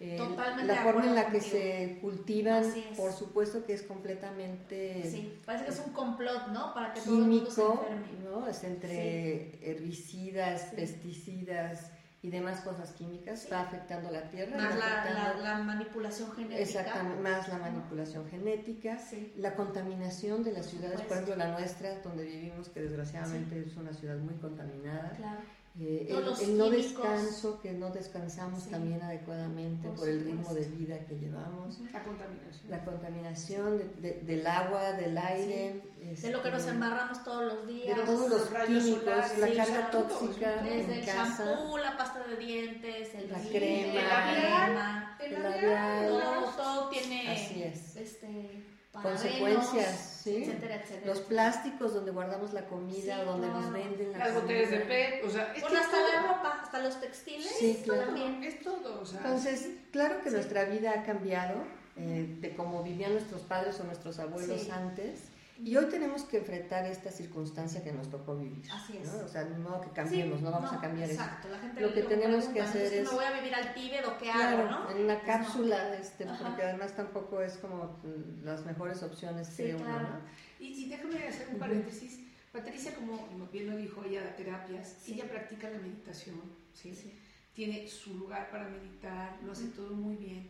Eh, 0.00 0.16
Totalmente 0.16 0.72
la 0.72 0.82
forma 0.84 1.06
en 1.06 1.14
la 1.16 1.26
que 1.26 1.38
contigo. 1.40 1.56
se 1.56 1.98
cultivan, 2.00 2.64
por 2.96 3.12
supuesto 3.12 3.64
que 3.66 3.72
es 3.74 3.82
completamente 3.82 5.02
Sí, 5.10 5.40
parece 5.44 5.64
que 5.64 5.70
es 5.72 5.82
un 5.84 5.92
complot, 5.92 6.48
¿no? 6.48 6.72
Para 6.72 6.92
que 6.94 7.00
todo 7.00 7.14
el 7.16 7.20
mundo 7.22 7.50
se 7.50 7.60
químico, 7.62 7.84
enferme. 7.90 8.24
¿no? 8.30 8.46
Es 8.48 8.62
entre 8.64 9.58
herbicidas, 9.70 10.62
pesticidas 10.76 11.90
y 12.20 12.30
demás 12.30 12.60
cosas 12.62 12.92
químicas, 12.92 13.42
Sí. 13.42 13.48
va 13.52 13.60
afectando 13.60 14.10
la 14.10 14.28
tierra, 14.28 14.56
Más 14.56 14.74
la, 14.76 14.86
la, 14.86 15.02
afectando- 15.02 15.42
la 15.42 15.58
manipulación 15.58 16.32
genética. 16.32 16.60
exactamente, 16.60 17.22
más 17.22 17.48
la 17.48 17.58
manipulación 17.58 18.28
genética, 18.28 18.98
Sí. 18.98 19.32
la 19.36 19.54
contaminación 19.54 20.42
de 20.42 20.52
las 20.52 20.66
ciudades, 20.66 21.00
por 21.02 21.12
ejemplo 21.12 21.36
la 21.36 21.52
nuestra, 21.52 22.00
donde 22.00 22.24
vivimos, 22.24 22.68
que 22.70 22.80
desgraciadamente 22.82 23.60
es 23.64 23.76
una 23.76 23.92
ciudad 23.92 24.16
muy 24.18 24.34
contaminada. 24.34 25.10
Claro. 25.16 25.40
Eh, 25.80 26.08
el, 26.10 26.50
el 26.50 26.58
no 26.58 26.70
descanso, 26.70 27.60
que 27.60 27.72
no 27.72 27.90
descansamos 27.90 28.64
Sí. 28.64 28.70
también 28.70 29.00
adecuadamente 29.00 29.86
Por 29.88 29.96
por, 29.98 30.08
el 30.08 30.24
ritmo 30.24 30.52
de 30.52 30.64
vida 30.64 30.98
que 31.06 31.14
llevamos. 31.18 31.78
La 31.92 32.02
contaminación. 32.02 32.70
La 32.70 32.84
contaminación 32.84 33.78
de- 33.78 33.84
de- 34.00 34.20
del 34.22 34.46
agua, 34.46 34.92
del 34.94 35.16
aire. 35.16 35.82
De 36.00 36.30
lo 36.30 36.42
que 36.42 36.50
nos 36.50 36.60
este, 36.60 36.72
embarramos 36.72 37.22
todos 37.22 37.44
los 37.44 37.66
de 37.66 37.72
días. 37.74 38.04
todos 38.06 38.28
los 38.30 38.50
rayos 38.50 38.82
químicos, 38.82 39.04
solares, 39.04 39.38
la 39.38 39.46
sí, 39.46 39.54
carga 39.56 39.90
tóxica 39.90 40.62
Desde 40.62 40.82
en 40.84 40.90
el 40.90 41.04
casa, 41.06 41.44
shampoo, 41.44 41.78
la 41.78 41.96
pasta 41.96 42.24
de 42.26 42.36
dientes, 42.36 43.14
el 43.14 43.30
La 43.30 43.38
rímel, 43.38 43.50
crema. 43.52 44.02
la 44.02 44.32
crema, 44.32 45.16
El 45.20 45.32
el 45.34 45.42
labial, 45.42 45.62
labial, 45.62 46.08
todo, 46.08 46.50
todo 46.56 46.88
tiene 46.88 47.30
Así 47.30 47.62
es. 47.62 47.96
este 47.96 48.64
consecuencias, 48.92 50.17
¿sí? 50.36 50.44
etcétera, 50.44 50.76
etcétera. 50.76 51.06
los 51.06 51.20
plásticos 51.20 51.94
donde 51.94 52.10
guardamos 52.10 52.52
la 52.52 52.66
comida, 52.66 53.18
Sí, 53.18 53.24
donde 53.24 53.46
nos 53.48 53.66
claro. 53.66 53.72
venden 53.72 54.12
la 54.12 54.18
Las 54.18 54.34
botellas 54.34 54.70
de 54.70 54.80
comida. 54.80 54.88
PET, 54.88 55.24
o 55.24 55.30
sea, 55.30 55.52
es 55.54 55.62
Bueno, 55.62 55.78
hasta 55.78 55.96
todo, 55.98 56.08
la 56.12 56.22
ropa, 56.22 56.60
hasta 56.62 56.78
los 56.80 57.00
textiles. 57.00 57.52
Sí, 57.58 57.80
claro. 57.84 58.04
también. 58.06 58.42
es 58.44 58.60
todo, 58.60 59.00
o 59.00 59.06
sea, 59.06 59.18
Entonces, 59.20 59.68
claro 59.92 60.20
que 60.22 60.30
Sí. 60.30 60.34
nuestra 60.36 60.64
vida 60.64 60.92
ha 60.96 61.02
cambiado 61.04 61.56
eh, 62.00 62.36
de 62.40 62.54
cómo 62.54 62.84
vivían 62.84 63.12
nuestros 63.12 63.40
padres 63.42 63.80
o 63.80 63.84
nuestros 63.84 64.18
abuelos 64.20 64.60
Sí. 64.62 64.70
antes. 64.70 65.20
Y 65.60 65.76
hoy 65.76 65.86
tenemos 65.86 66.22
que 66.22 66.38
enfrentar 66.38 66.86
esta 66.86 67.10
circunstancia 67.10 67.82
que 67.82 67.92
nos 67.92 68.08
tocó 68.08 68.36
vivir. 68.36 68.62
Así 68.72 68.96
es. 68.96 69.12
¿no? 69.12 69.24
O 69.24 69.28
sea, 69.28 69.42
no 69.44 69.58
modo 69.58 69.80
que 69.80 69.90
cambiemos, 69.90 70.38
Sí, 70.38 70.44
no 70.44 70.50
vamos 70.52 70.72
a 70.72 70.80
cambiar 70.80 71.10
eso. 71.10 71.20
Exacto, 71.20 71.48
la 71.48 71.58
gente 71.58 71.80
Lo 71.80 71.92
que 71.92 72.02
tenemos 72.02 72.44
pregunta, 72.44 72.52
que 72.54 72.60
hacer 72.62 72.92
es- 72.94 73.08
¿Me 73.10 73.16
voy 73.16 73.24
a 73.24 73.32
vivir 73.32 73.54
al 73.54 73.74
Tíbet 73.74 74.06
o 74.06 74.18
qué 74.18 74.30
Claro, 74.30 74.58
hago, 74.58 74.70
no? 74.70 74.90
en 74.92 75.04
una 75.04 75.14
Pues 75.20 75.26
no. 75.26 75.32
cápsula, 75.44 75.94
este, 75.96 76.24
Ajá. 76.28 76.46
porque 76.46 76.62
además 76.62 76.94
tampoco 76.94 77.42
es 77.42 77.56
como 77.56 77.96
las 78.44 78.64
mejores 78.66 79.02
opciones 79.02 79.48
Sí, 79.48 79.64
que 79.64 79.74
uno, 79.74 79.84
claro. 79.84 80.08
¿no? 80.10 80.20
Y, 80.60 80.84
y 80.84 80.88
déjame 80.90 81.26
hacer 81.26 81.48
un 81.52 81.58
paréntesis. 81.58 82.20
Patricia, 82.52 82.94
como 82.94 83.26
bien 83.52 83.68
lo 83.70 83.76
dijo 83.76 84.02
ella, 84.04 84.22
da 84.24 84.36
terapias, 84.36 84.96
Sí. 85.02 85.14
ella 85.14 85.28
practica 85.28 85.68
la 85.70 85.78
meditación, 85.78 86.40
¿sí? 86.72 87.18
Tiene 87.52 87.88
su 87.88 88.14
lugar 88.16 88.48
para 88.50 88.68
meditar, 88.68 89.36
lo 89.42 89.50
hace 89.52 89.64
Ujú. 89.64 89.72
todo 89.72 89.94
muy 89.96 90.14
bien, 90.16 90.48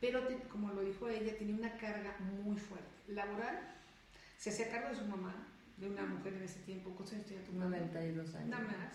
pero 0.00 0.26
te- 0.26 0.36
como 0.48 0.72
lo 0.72 0.82
dijo 0.82 1.08
ella, 1.08 1.36
tiene 1.38 1.54
una 1.54 1.72
carga 1.78 2.16
muy 2.42 2.56
fuerte. 2.58 2.86
Laboral, 3.08 3.76
se 4.38 4.50
hacía 4.50 4.70
cargo 4.70 4.88
de 4.90 4.94
su 4.96 5.04
mamá, 5.04 5.34
de 5.76 5.88
una 5.90 6.06
mujer 6.06 6.34
en 6.34 6.42
ese 6.44 6.60
tiempo, 6.60 6.90
¿cuántos 6.90 7.12
años 7.14 7.26
tenía 7.26 7.44
tu 7.44 7.52
mamá? 7.52 7.76
92 7.76 8.34
años. 8.36 8.48
Nada 8.48 8.62
más. 8.64 8.92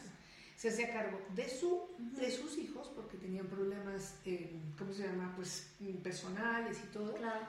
Se 0.56 0.70
hacía 0.70 0.92
cargo 0.94 1.20
de, 1.36 1.50
su, 1.50 1.90
de 1.98 2.32
sus 2.32 2.58
hijos, 2.58 2.90
porque 2.96 3.18
tenían 3.18 3.48
problemas, 3.48 4.16
eh, 4.26 4.56
¿cómo 4.78 4.94
se 4.94 5.04
llama? 5.04 5.34
Pues 5.36 5.68
personales 6.02 6.78
y 6.84 6.88
todo. 6.94 7.14
Claro. 7.16 7.46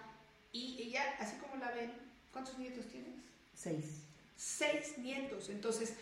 Y 0.53 0.83
ella, 0.83 1.03
así 1.21 1.37
como 1.37 1.57
la 1.57 1.71
ven, 1.71 1.93
¿cuántos 2.33 2.59
nietos 2.59 2.87
tienes? 2.89 3.15
Seis. 3.55 4.03
seis 4.37 4.99
nietos. 4.99 5.49
Entonces, 5.51 5.95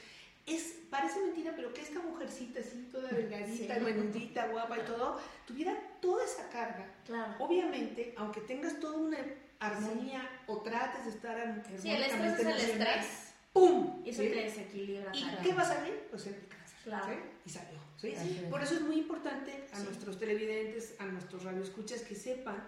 es, 0.46 0.74
parece 0.90 1.20
mentira, 1.20 1.52
pero 1.54 1.72
que 1.74 1.82
esta 1.82 2.00
mujercita 2.00 2.60
así, 2.60 2.88
toda 2.90 3.10
delgadita, 3.10 3.74
Sí. 3.74 3.80
menudita, 3.80 4.48
guapa 4.48 4.78
y 4.78 4.82
todo, 4.82 5.20
tuviera 5.46 5.76
toda 6.00 6.24
esa 6.24 6.48
carga. 6.50 6.94
Claro. 7.04 7.34
Obviamente, 7.44 8.14
aunque 8.16 8.40
tengas 8.42 8.78
toda 8.80 8.96
una 8.98 9.18
armonía 9.62 10.28
o 10.46 10.58
trates 10.58 11.04
de 11.04 11.10
estar 11.10 11.64
Sí, 11.80 11.90
el 11.90 12.02
estrés 12.02 12.04
es 12.04 12.12
armónicamente 12.12 12.64
el 12.64 12.70
estrés. 12.70 13.06
¡pum! 13.52 14.02
Y 14.04 14.10
eso 14.10 14.22
¿sí? 14.22 14.28
te 14.28 14.34
desequilibra. 14.34 15.12
¿Y 15.14 15.22
claro. 15.22 15.38
qué 15.42 15.54
va 15.54 15.62
a 15.62 15.66
salir? 15.66 16.06
Pues 16.10 16.26
el 16.26 16.34
cáncer. 16.48 16.78
Claro. 16.84 17.06
¿sí? 17.06 17.18
Y 17.46 17.50
salió. 17.50 17.82
Por 18.50 18.62
eso 18.62 18.74
es 18.74 18.80
muy 18.80 18.98
importante 18.98 19.66
a 19.72 19.78
nuestros 19.78 20.18
televidentes, 20.18 20.96
a 20.98 21.06
nuestros 21.06 21.44
radioescuchas 21.44 22.02
que 22.02 22.16
sepan 22.16 22.64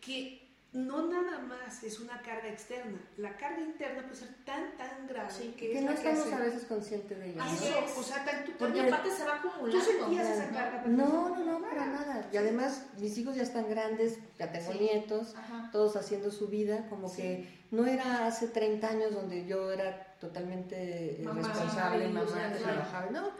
que 0.00 0.47
no 0.72 1.06
nada 1.10 1.38
más 1.38 1.82
es 1.82 1.98
una 1.98 2.20
carga 2.20 2.48
externa, 2.48 2.98
la 3.16 3.36
carga 3.38 3.60
interna 3.60 4.02
puede 4.02 4.16
ser 4.16 4.28
tan, 4.44 4.76
tan 4.76 5.06
grave 5.06 5.30
Sí, 5.30 5.54
que, 5.56 5.70
Que 5.70 5.78
es 5.78 5.82
no 5.82 5.90
la 5.92 5.96
que 5.96 6.10
estamos 6.10 6.26
hace- 6.26 6.34
a 6.42 6.44
veces 6.46 6.64
conscientes 6.64 7.18
de. 7.18 7.40
Así 7.40 7.64
¿no? 7.70 7.70
Eso, 7.70 7.84
es. 7.86 7.98
o 7.98 8.02
sea, 8.02 8.24
tan, 8.24 8.44
tú, 8.44 8.52
Porque 8.58 8.82
se 8.82 9.24
va 9.24 9.36
acumulando. 9.36 9.70
¿Tú 9.70 9.80
sentías 9.80 10.28
esa 10.28 10.50
carga? 10.50 10.84
No, 10.86 11.30
no, 11.36 11.58
no, 11.58 11.60
para 11.68 11.86
nada. 11.86 12.28
Y 12.32 12.36
además, 12.36 12.84
mis 12.98 13.16
hijos 13.16 13.34
ya 13.36 13.42
están 13.44 13.70
grandes, 13.70 14.18
ya 14.38 14.52
tengo 14.52 14.72
Sí. 14.72 14.78
nietos, 14.78 15.34
Ajá. 15.36 15.70
todos 15.72 15.96
haciendo 15.96 16.30
su 16.30 16.48
vida, 16.48 16.86
como 16.90 17.08
Sí. 17.08 17.22
que 17.22 17.58
no 17.70 17.86
era 17.86 18.26
hace 18.26 18.46
30 18.48 18.90
años 18.90 19.14
donde 19.14 19.46
yo 19.46 19.72
era 19.72 20.14
totalmente 20.20 21.20
eh, 21.20 21.24
Mamá, 21.24 21.48
responsable, 21.48 22.04
y 22.08 22.12
mamá 22.12 22.30
grandes, 22.30 22.62
trabajaba. 22.62 23.10
No. 23.10 23.30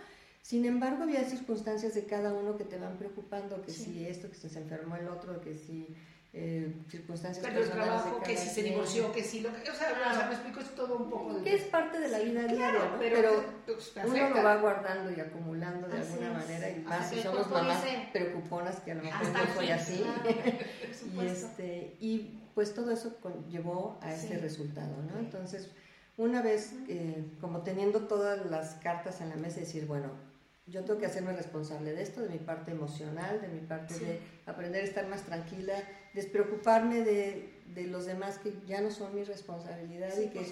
Sin 0.40 0.64
embargo, 0.64 1.02
había 1.02 1.22
circunstancias 1.24 1.94
de 1.94 2.06
cada 2.06 2.32
uno 2.32 2.56
que 2.56 2.64
te 2.64 2.78
van 2.78 2.96
preocupando, 2.96 3.60
que 3.60 3.70
Sí. 3.72 3.84
si 3.84 4.06
esto, 4.06 4.28
que 4.30 4.34
si 4.36 4.48
se 4.48 4.60
enfermó 4.60 4.96
el 4.96 5.08
otro, 5.08 5.40
que 5.42 5.54
si 5.58 5.94
eh, 6.34 6.74
circunstancias 6.90 7.44
Perdió 7.44 7.62
el 7.62 7.70
trabajo, 7.70 8.20
que 8.22 8.36
si 8.36 8.48
se 8.50 8.62
divorció, 8.62 9.10
que 9.12 9.24
si 9.24 9.40
lo 9.40 9.48
que. 9.54 9.70
O 9.70 9.74
sea, 9.74 9.88
Claro. 9.88 10.10
o 10.10 10.14
sea, 10.14 10.26
me 10.28 10.34
explico, 10.34 10.60
es 10.60 10.74
todo 10.74 10.96
un 10.98 11.08
poco 11.10 11.34
de. 11.34 11.42
Que 11.42 11.54
es 11.54 11.62
parte 11.64 11.98
de 11.98 12.08
la 12.08 12.18
vida 12.18 12.46
Claro, 12.46 12.90
¿no? 12.92 12.98
pero, 12.98 13.16
Pero 13.16 13.44
pues, 13.66 13.92
uno 14.04 14.28
lo 14.30 14.42
va 14.42 14.56
guardando 14.56 15.10
y 15.10 15.20
acumulando 15.20 15.88
de 15.88 15.98
Así 15.98 16.12
alguna 16.12 16.28
es. 16.28 16.34
manera, 16.48 16.70
y 16.70 16.80
más 16.80 17.08
si 17.10 17.20
somos 17.22 17.50
mamás 17.50 17.82
dice, 17.82 18.08
preocuponas, 18.12 18.76
que 18.80 18.92
a 18.92 18.94
lo 18.96 19.02
mejor 19.04 19.26
yo 19.26 19.54
soy 19.54 19.70
así. 19.70 19.96
Claro, 19.98 20.22
por 21.14 21.24
Y, 21.24 21.26
este, 21.28 21.96
y 22.00 22.40
pues 22.54 22.74
todo 22.74 22.90
eso 22.90 23.16
llevó 23.48 23.98
a 24.02 24.12
este 24.12 24.34
Sí. 24.34 24.40
resultado, 24.40 24.94
¿no? 25.10 25.18
Entonces, 25.18 25.70
una 26.18 26.42
vez 26.42 26.74
eh, 26.88 27.24
como 27.40 27.62
teniendo 27.62 28.00
todas 28.06 28.44
las 28.50 28.74
cartas 28.82 29.20
en 29.22 29.30
la 29.30 29.36
mesa, 29.36 29.60
decir, 29.60 29.86
bueno, 29.86 30.10
yo 30.70 30.84
tengo 30.84 31.00
que 31.00 31.06
hacerme 31.06 31.32
responsable 31.32 31.92
de 31.92 32.02
esto, 32.02 32.20
de 32.20 32.28
mi 32.28 32.38
parte 32.38 32.70
emocional, 32.72 33.40
de 33.40 33.48
mi 33.48 33.60
parte 33.60 33.94
Sí. 33.94 34.04
de 34.04 34.20
aprender 34.46 34.82
a 34.82 34.86
estar 34.86 35.06
más 35.08 35.22
tranquila, 35.22 35.74
despreocuparme 36.14 37.00
de, 37.02 37.54
de 37.74 37.86
los 37.86 38.06
demás 38.06 38.38
que 38.38 38.52
ya 38.66 38.80
no 38.80 38.90
son 38.90 39.14
mi 39.14 39.24
responsabilidad 39.24 40.12
Sí, 40.14 40.24
y 40.24 40.28
que 40.28 40.46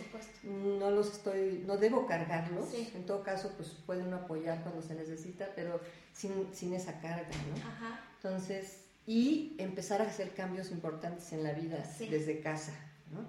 no 0.44 0.90
los 0.90 1.12
estoy, 1.12 1.62
no 1.66 1.76
debo 1.76 2.06
cargarlos. 2.06 2.68
Sí. 2.70 2.90
En 2.94 3.04
todo 3.04 3.22
caso, 3.22 3.52
pues 3.56 3.70
puede 3.86 4.02
uno 4.02 4.16
apoyar 4.16 4.62
cuando 4.62 4.80
se 4.82 4.94
necesita, 4.94 5.48
pero 5.54 5.80
sin, 6.12 6.48
sin 6.54 6.72
esa 6.74 7.00
carga, 7.00 7.28
¿no? 7.28 7.68
Ajá. 7.68 8.00
Entonces, 8.16 8.84
y 9.06 9.54
empezar 9.58 10.00
a 10.02 10.06
hacer 10.06 10.30
cambios 10.34 10.70
importantes 10.70 11.32
en 11.32 11.42
la 11.42 11.52
vida 11.52 11.84
desde 11.98 12.40
casa, 12.40 12.72
¿no? 13.12 13.20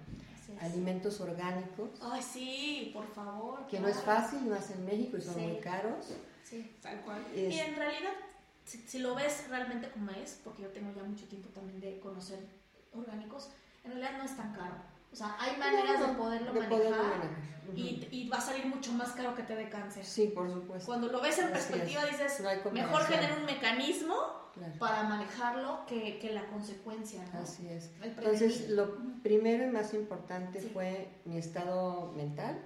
Alimentos 0.62 1.20
orgánicos, 1.20 1.90
Ay, 2.02 2.22
sí, 2.24 2.92
por 2.94 3.06
favor. 3.14 3.68
que 3.68 3.80
no 3.80 3.88
es 3.90 3.98
fácil, 3.98 4.48
no 4.48 4.56
en 4.56 4.86
México 4.86 5.18
y 5.18 5.22
son 5.22 5.40
muy 5.42 5.58
caros. 5.60 6.14
Sí. 6.50 6.76
Tal 6.82 7.02
cual. 7.02 7.26
Es- 7.36 7.54
Y 7.54 7.60
en 7.60 7.76
realidad, 7.76 8.12
si, 8.66 8.78
si 8.80 9.00
lo 9.00 9.16
ves 9.16 9.46
realmente 9.50 9.90
como 9.90 10.12
es, 10.12 10.40
porque 10.44 10.64
yo 10.64 10.70
tengo 10.70 10.94
ya 10.96 11.04
mucho 11.04 11.26
tiempo 11.26 11.50
también 11.50 11.80
de 11.80 12.00
conocer 12.00 12.40
orgánicos, 12.94 13.50
en 13.84 13.92
realidad 13.92 14.18
no 14.18 14.24
es 14.24 14.36
tan 14.38 14.54
caro. 14.54 14.76
O 15.12 15.16
sea, 15.16 15.36
hay 15.40 15.58
maneras 15.58 16.00
de 16.08 16.14
poderlo 16.16 16.54
de 16.54 16.60
manejar 16.60 16.70
poderlo 16.70 17.04
manejar. 17.04 17.30
Ujú. 17.70 17.78
y, 17.78 18.08
y 18.12 18.30
va 18.30 18.38
a 18.38 18.42
salir 18.42 18.66
mucho 18.66 18.92
más 18.94 19.12
caro 19.12 19.36
que 19.36 19.44
te 19.44 19.56
dé 19.56 19.70
cáncer. 19.70 20.06
Sí, 20.06 20.28
por 20.28 20.50
supuesto. 20.52 20.86
Cuando 20.86 21.08
lo 21.08 21.22
ves 21.22 21.38
en 21.40 21.46
Así 21.46 21.54
perspectiva 21.54 22.04
es. 22.04 22.12
dices, 22.12 22.42
No 22.64 22.72
mejor 22.72 23.06
tener 23.08 23.32
un 23.38 23.46
mecanismo 23.46 24.16
Claro. 24.54 24.74
para 24.80 25.04
manejarlo 25.04 25.86
que, 25.88 26.18
que 26.18 26.32
la 26.34 26.44
consecuencia, 26.48 27.24
¿no? 27.32 27.42
Así 27.42 27.68
es. 27.70 27.92
Entonces, 28.02 28.70
lo 28.72 28.96
primero 29.22 29.64
y 29.64 29.68
más 29.68 29.94
importante 29.94 30.60
Sí. 30.62 30.70
fue 30.74 31.08
mi 31.26 31.38
estado 31.38 32.12
mental, 32.14 32.60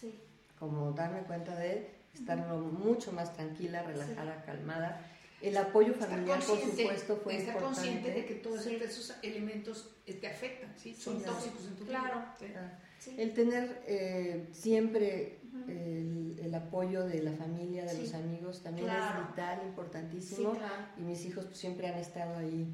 Sí, 0.00 0.18
como 0.58 0.90
darme 0.92 1.20
cuenta 1.20 1.54
de 1.54 1.94
estar 2.16 2.38
mucho 2.48 3.12
más 3.12 3.32
tranquila, 3.34 3.82
relajada, 3.82 4.42
calmada. 4.44 5.00
El 5.42 5.56
apoyo 5.58 5.92
familiar, 5.94 6.40
por 6.40 6.58
supuesto, 6.58 7.16
fue 7.22 7.36
estar 7.36 7.54
importante. 7.56 7.62
consciente 7.62 8.10
de 8.10 8.24
que 8.24 8.34
todos 8.36 8.62
Sí. 8.62 8.76
esos 8.82 9.14
elementos 9.22 9.94
eh, 10.06 10.14
te 10.14 10.26
afectan, 10.26 10.72
¿sí? 10.78 10.94
Son 10.94 11.22
tóxicos 11.22 11.66
en 11.66 11.76
tu 11.76 11.84
claro. 11.84 12.22
vida. 12.40 12.78
Ah. 12.78 12.78
El 13.18 13.34
tener 13.34 13.82
eh, 13.86 14.48
siempre 14.52 15.38
el, 15.68 16.38
el 16.42 16.54
apoyo 16.54 17.04
de 17.06 17.22
la 17.22 17.32
familia, 17.32 17.84
de 17.84 17.98
los 17.98 18.14
amigos, 18.14 18.62
también 18.62 18.86
Claro. 18.86 19.20
es 19.22 19.28
vital, 19.28 19.60
importantísimo. 19.66 20.52
claro. 20.52 20.74
Y 20.96 21.02
mis 21.02 21.24
hijos 21.26 21.44
pues, 21.44 21.58
siempre 21.58 21.86
han 21.88 21.98
estado 21.98 22.38
ahí, 22.38 22.66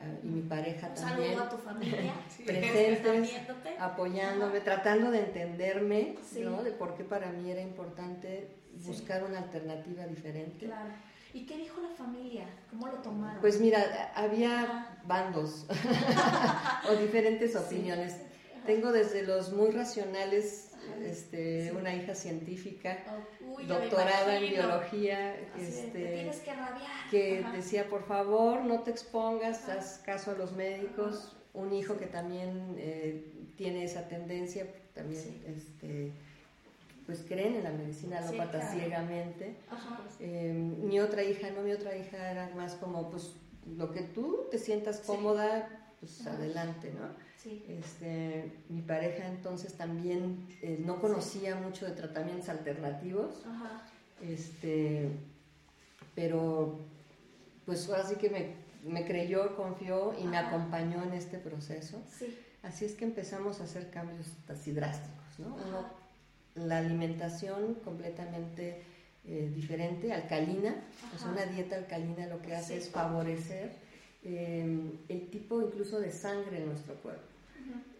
ah, 0.00 0.04
y 0.22 0.26
mi 0.26 0.42
pareja 0.42 0.88
Un 0.88 0.94
también, 0.96 1.28
saludo 1.34 1.44
a 1.44 1.48
tu 1.48 1.56
familia. 1.58 2.12
Presentes, 2.44 3.30
apoyándome, 3.78 4.60
tratando 4.60 5.10
de 5.12 5.20
entenderme, 5.20 6.16
Sí. 6.30 6.40
¿no? 6.42 6.62
De 6.62 6.72
por 6.72 6.94
qué 6.96 7.04
para 7.04 7.30
mí 7.32 7.50
era 7.50 7.60
importante. 7.62 8.56
Buscar 8.84 9.24
una 9.24 9.38
alternativa 9.38 10.06
diferente. 10.06 10.66
Claro. 10.66 10.90
¿Y 11.32 11.46
qué 11.46 11.56
dijo 11.58 11.80
la 11.80 11.90
familia? 11.90 12.44
¿Cómo 12.70 12.88
lo 12.88 12.94
tomaron? 12.94 13.40
Pues 13.40 13.60
mira, 13.60 14.10
había 14.16 14.98
bandos 15.04 15.66
o 16.90 16.96
diferentes 16.96 17.52
Sí. 17.52 17.58
opiniones. 17.58 18.14
Ajá. 18.14 18.66
Tengo 18.66 18.92
desde 18.92 19.22
los 19.22 19.52
muy 19.52 19.70
racionales, 19.70 20.72
este, 21.02 21.68
Sí. 21.70 21.76
una 21.76 21.94
hija 21.94 22.14
científica, 22.14 22.98
Oh, 23.08 23.54
uy, 23.56 23.66
doctorada 23.66 24.36
en 24.38 24.50
biología, 24.50 25.36
este, 25.56 25.88
tienes 26.14 26.38
que 26.40 26.50
que 27.10 27.44
decía, 27.54 27.88
por 27.88 28.04
favor, 28.06 28.64
no 28.64 28.80
te 28.80 28.90
expongas, 28.90 29.64
Ajá. 29.68 29.78
haz 29.78 29.98
caso 30.04 30.32
a 30.32 30.34
los 30.34 30.52
médicos. 30.52 31.36
Un 31.52 31.72
hijo 31.72 31.96
que 31.96 32.06
también 32.06 32.76
eh, 32.78 33.32
tiene 33.56 33.82
esa 33.84 34.06
tendencia, 34.08 34.66
también 34.94 35.20
Sí. 35.22 35.42
este, 35.46 36.12
pues 37.10 37.24
creen 37.26 37.56
en 37.56 37.64
la 37.64 37.72
medicina 37.72 38.22
Sí, 38.22 38.28
alópata 38.28 38.60
claro. 38.60 38.78
ciegamente. 38.78 39.56
Ajá. 39.68 40.00
Eh, 40.20 40.52
mi 40.52 41.00
otra 41.00 41.24
hija, 41.24 41.50
no, 41.50 41.62
mi 41.62 41.72
otra 41.72 41.96
hija 41.96 42.30
era 42.30 42.50
más 42.54 42.74
como, 42.74 43.10
pues, 43.10 43.32
lo 43.76 43.90
que 43.90 44.02
tú 44.02 44.46
te 44.48 44.58
sientas 44.58 44.98
Sí. 44.98 45.02
cómoda, 45.06 45.68
pues 45.98 46.20
Ajá. 46.20 46.36
adelante, 46.36 46.92
¿no? 46.96 47.08
Sí. 47.36 47.64
Este, 47.68 48.52
mi 48.68 48.82
pareja 48.82 49.26
entonces 49.26 49.74
también 49.74 50.46
eh, 50.62 50.78
no 50.86 51.00
conocía 51.00 51.56
mucho 51.56 51.84
de 51.84 51.92
tratamientos 51.92 52.48
alternativos, 52.48 53.42
Ajá. 53.44 53.82
este, 54.22 55.10
pero 56.14 56.78
pues 57.66 57.88
ahora 57.88 58.04
sí 58.06 58.14
que 58.14 58.30
me, 58.30 58.54
me 58.88 59.04
creyó, 59.04 59.56
confió 59.56 60.14
y 60.16 60.28
me 60.28 60.36
acompañó 60.38 61.02
en 61.02 61.14
este 61.14 61.38
proceso. 61.38 62.00
Sí. 62.16 62.38
Así 62.62 62.84
es 62.84 62.92
que 62.94 63.04
empezamos 63.04 63.60
a 63.60 63.64
hacer 63.64 63.90
cambios 63.90 64.28
así 64.48 64.70
drásticos, 64.70 65.38
¿no? 65.38 65.46
Uno, 65.56 66.00
la 66.54 66.78
alimentación 66.78 67.74
completamente 67.84 68.82
eh, 69.26 69.50
diferente, 69.54 70.12
alcalina, 70.12 70.74
Ajá. 71.14 71.30
una 71.30 71.44
dieta 71.46 71.76
alcalina 71.76 72.26
lo 72.26 72.40
que 72.40 72.54
hace 72.54 72.74
Sí. 72.74 72.78
es 72.80 72.88
favorecer 72.90 73.70
eh, 74.24 74.90
el 75.08 75.28
tipo 75.30 75.60
incluso 75.62 76.00
de 76.00 76.10
sangre 76.10 76.58
en 76.58 76.66
nuestro 76.66 76.94
cuerpo, 76.96 77.22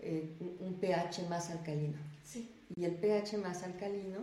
eh, 0.03 0.29
un- 0.61 0.75
pH 0.75 1.23
más 1.29 1.51
alcalino. 1.51 1.97
Sí. 2.25 2.51
Y 2.77 2.85
el 2.85 2.93
pH 2.95 3.37
más 3.39 3.63
alcalino 3.63 4.19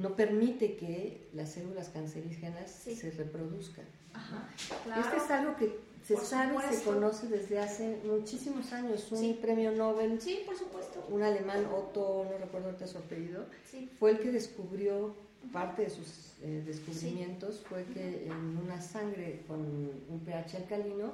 no 0.00 0.14
permite 0.16 0.76
que 0.76 1.28
las 1.34 1.52
células 1.52 1.88
cancerígenas 1.90 2.70
Sí. 2.70 2.94
se 2.96 3.10
reproduzcan. 3.10 3.84
Ajá. 4.14 4.48
Claro. 4.84 5.00
Este 5.02 5.16
es 5.16 5.30
algo 5.30 5.56
que 5.56 5.78
se 6.06 6.14
Por 6.14 6.24
sabe 6.24 6.56
se 6.72 6.82
conoce 6.84 7.26
desde 7.26 7.58
hace 7.58 7.98
muchísimos 8.04 8.72
años. 8.72 9.10
Un 9.10 9.18
Sí. 9.18 9.38
premio 9.40 9.72
Nobel 9.72 10.20
Sí, 10.20 10.42
por 10.46 10.56
supuesto. 10.56 11.04
un 11.10 11.22
alemán, 11.22 11.66
Otto, 11.74 12.26
no 12.30 12.38
recuerdo 12.38 12.66
ahorita 12.68 12.86
su 12.86 12.98
apellido, 12.98 13.46
Sí. 13.70 13.90
fue 13.98 14.12
el 14.12 14.18
que 14.20 14.30
descubrió, 14.30 15.14
parte 15.52 15.82
de 15.82 15.90
sus 15.90 16.32
eh, 16.42 16.62
descubrimientos 16.66 17.62
fue 17.68 17.84
que 17.84 18.26
en 18.26 18.58
una 18.58 18.80
sangre 18.80 19.42
con 19.48 19.60
un 19.60 20.20
pH 20.24 20.56
alcalino 20.58 21.12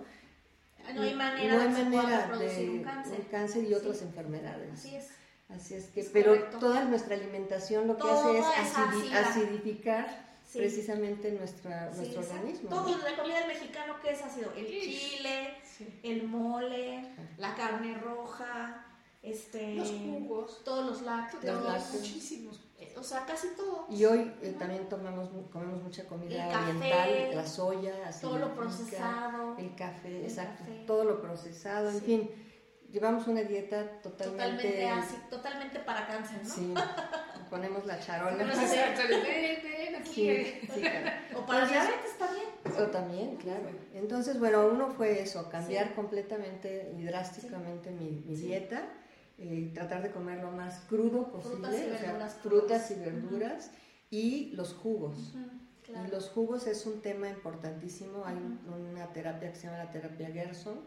No 0.95 1.03
hay 1.03 1.15
manera 1.15 1.55
no 1.55 1.61
hay 1.61 1.69
de 1.69 1.85
manera 1.85 2.27
reproducir 2.27 2.71
de 2.71 2.71
un 2.79 2.83
cáncer. 2.83 3.19
un 3.21 3.25
cáncer 3.31 3.65
y 3.65 3.75
otras 3.75 4.03
enfermedades. 4.03 4.73
Así 4.73 4.97
es. 4.97 5.09
Así 5.49 5.75
es 5.75 5.85
que, 5.89 6.01
Es 6.01 6.09
pero 6.09 6.33
correcto. 6.35 6.59
toda 6.59 6.85
nuestra 6.87 7.15
alimentación 7.15 7.87
lo 7.87 7.97
que 7.97 8.03
Todo 8.03 8.43
hace 8.43 8.63
es 8.63 8.75
acidi- 8.75 9.13
acidificar 9.15 10.32
Sí. 10.53 10.59
precisamente 10.59 11.33
nuestra, 11.33 11.91
Sí, 11.93 11.97
nuestro 12.01 12.21
exacto. 12.21 12.41
organismo. 12.43 12.69
Todo 12.69 12.97
¿no? 12.99 13.09
la 13.09 13.17
comida 13.17 13.39
del 13.39 13.49
mexicano 13.49 13.95
que 14.03 14.11
es 14.11 14.23
ácido, 14.23 14.53
el 14.55 14.67
chile, 14.67 15.55
Sí. 15.65 16.01
el 16.03 16.25
mole, 16.25 17.09
la 17.39 17.55
carne 17.55 17.95
roja, 17.99 18.87
este 19.23 19.77
Los 19.77 19.91
jugos. 19.91 20.63
todos 20.65 20.85
los 20.85 21.03
lácteos, 21.03 21.43
Los 21.45 21.65
lácteos. 21.65 21.93
Muchísimos. 21.95 22.61
eh, 22.79 22.93
o 22.99 23.03
sea, 23.03 23.25
casi 23.25 23.49
todo. 23.57 23.87
Y 23.89 24.05
hoy 24.05 24.31
eh, 24.43 24.55
también 24.59 24.89
tomamos, 24.91 25.33
mu- 25.33 25.49
comemos 25.49 25.81
mucha 25.83 26.05
comida 26.07 26.47
El 26.47 26.53
café, 26.53 26.71
oriental, 26.71 27.37
la 27.37 27.47
soya, 27.47 27.95
todo 28.21 28.39
lo 28.39 28.55
procesado. 28.55 29.57
el 29.57 29.75
café, 29.75 30.19
El 30.19 30.25
exacto, 30.25 30.65
café. 30.65 30.85
todo 30.87 31.05
lo 31.05 31.23
procesado, 31.23 31.89
en 31.91 32.01
fin, 32.03 32.31
llevamos 32.91 33.27
una 33.29 33.41
dieta 33.43 34.03
totalmente, 34.03 34.43
Totalmente 34.65 34.89
ácido, 34.89 35.21
totalmente 35.31 35.79
para 35.79 36.07
cáncer, 36.09 36.41
¿no? 36.43 36.55
sí, 36.55 36.75
ponemos 37.51 37.87
la 37.87 37.99
charola, 38.01 38.37
Pero 38.37 38.53
sí. 40.05 40.57
Claro. 40.67 41.11
O 41.37 41.47
para 41.47 41.63
Entonces- 41.65 41.87
diabetes 41.89 42.19
también. 42.19 42.47
Eso 42.65 42.87
también, 42.89 43.37
claro. 43.37 43.71
Entonces, 43.95 44.39
bueno, 44.39 44.67
uno 44.69 44.89
fue 44.91 45.23
eso, 45.23 45.49
cambiar 45.51 45.89
Sí. 45.89 45.93
completamente 45.95 46.93
y 46.97 47.03
drásticamente 47.05 47.91
mi, 47.91 48.23
dieta, 48.37 48.83
eh, 49.39 49.71
tratar 49.75 50.03
de 50.03 50.11
comer 50.11 50.39
lo 50.43 50.51
más 50.53 50.81
crudo 50.89 51.31
posible, 51.33 51.57
Frutas 51.57 51.75
y 51.75 51.91
o 51.91 51.99
sea, 51.99 52.03
verduras 52.13 52.35
frutas 52.43 52.91
y 52.91 52.95
verduras 52.95 53.71
y 54.11 54.51
los 54.55 54.75
jugos. 54.75 55.35
Ujú, 55.95 56.05
Y 56.07 56.11
los 56.11 56.29
jugos 56.31 56.67
es 56.67 56.87
un 56.87 57.01
tema 57.01 57.29
importantísimo. 57.29 58.25
Hay 58.25 58.37
una 58.67 59.13
terapia 59.13 59.53
que 59.53 59.57
se 59.59 59.67
llama 59.67 59.79
la 59.79 59.91
terapia 59.91 60.29
Gerson, 60.31 60.81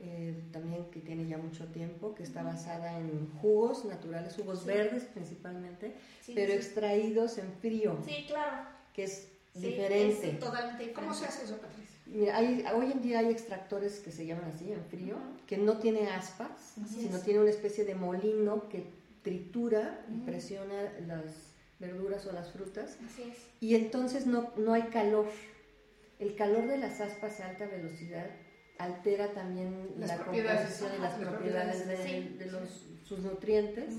eh, 0.00 0.44
también 0.52 0.90
que 0.90 1.00
tiene 1.00 1.26
ya 1.26 1.38
mucho 1.38 1.66
tiempo, 1.66 2.14
que 2.14 2.22
está 2.22 2.42
basada 2.42 2.98
en 2.98 3.30
jugos 3.40 3.84
naturales, 3.84 4.34
jugos 4.36 4.64
verdes 4.64 5.04
principalmente, 5.04 5.94
pero 6.34 6.52
extraídos 6.52 7.38
en 7.38 7.52
frío. 7.60 7.96
Sí, 8.06 8.24
claro. 8.26 8.68
Que 8.92 9.04
es 9.04 9.28
diferente. 9.54 10.32
totalmente 10.32 10.92
¿Cómo 10.92 11.14
se 11.14 11.26
hace 11.26 11.44
eso, 11.44 11.56
Patricia? 11.56 11.96
Mira, 12.06 12.36
hay, 12.36 12.64
hoy 12.74 12.92
en 12.92 13.02
día 13.02 13.18
hay 13.18 13.30
extractores 13.30 13.98
que 14.00 14.12
se 14.12 14.26
llaman 14.26 14.52
así, 14.54 14.70
en 14.70 14.84
frío, 14.84 15.16
que 15.46 15.56
no 15.56 15.78
tiene 15.78 16.08
aspas, 16.08 16.74
sino 16.88 17.18
tiene 17.18 17.40
una 17.40 17.50
especie 17.50 17.84
de 17.84 17.94
molino 17.94 18.68
que 18.68 18.84
tritura 19.22 20.04
y 20.08 20.24
presiona 20.24 20.92
las 21.06 21.24
verduras 21.78 22.26
o 22.26 22.32
las 22.32 22.50
frutas. 22.52 22.98
Así 23.04 23.22
es. 23.22 23.38
Y 23.60 23.74
entonces 23.74 24.26
no, 24.26 24.52
no 24.56 24.72
hay 24.72 24.84
calor. 24.84 25.26
El 26.18 26.34
calor 26.34 26.66
de 26.66 26.78
las 26.78 27.00
aspas 27.00 27.40
a 27.40 27.50
alta 27.50 27.66
velocidad 27.66 28.30
altera 28.78 29.32
también 29.32 29.94
la 29.98 30.18
composición 30.18 30.90
y 30.98 31.00
las 31.00 31.14
propiedades, 31.14 31.86
de, 32.38 32.46
los, 32.46 32.84
sus 33.06 33.20
nutrientes 33.20 33.94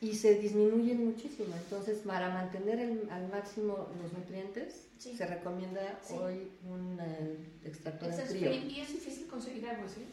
y 0.00 0.14
se 0.14 0.36
disminuyen 0.36 1.04
muchísimo. 1.04 1.54
Entonces, 1.56 1.98
para 1.98 2.30
mantener 2.30 2.80
al 3.10 3.28
máximo 3.28 3.88
los 4.00 4.12
nutrientes, 4.12 4.86
se 4.98 5.26
recomienda 5.26 6.00
hoy 6.10 6.50
un 6.68 6.98
eh, 7.00 7.36
extractor 7.64 8.14
de 8.14 8.22
frío. 8.22 8.52
¿Y 8.52 8.80
es 8.80 8.92
difícil 8.92 9.26
conseguir 9.26 9.66
algo 9.68 9.84
así? 9.86 10.04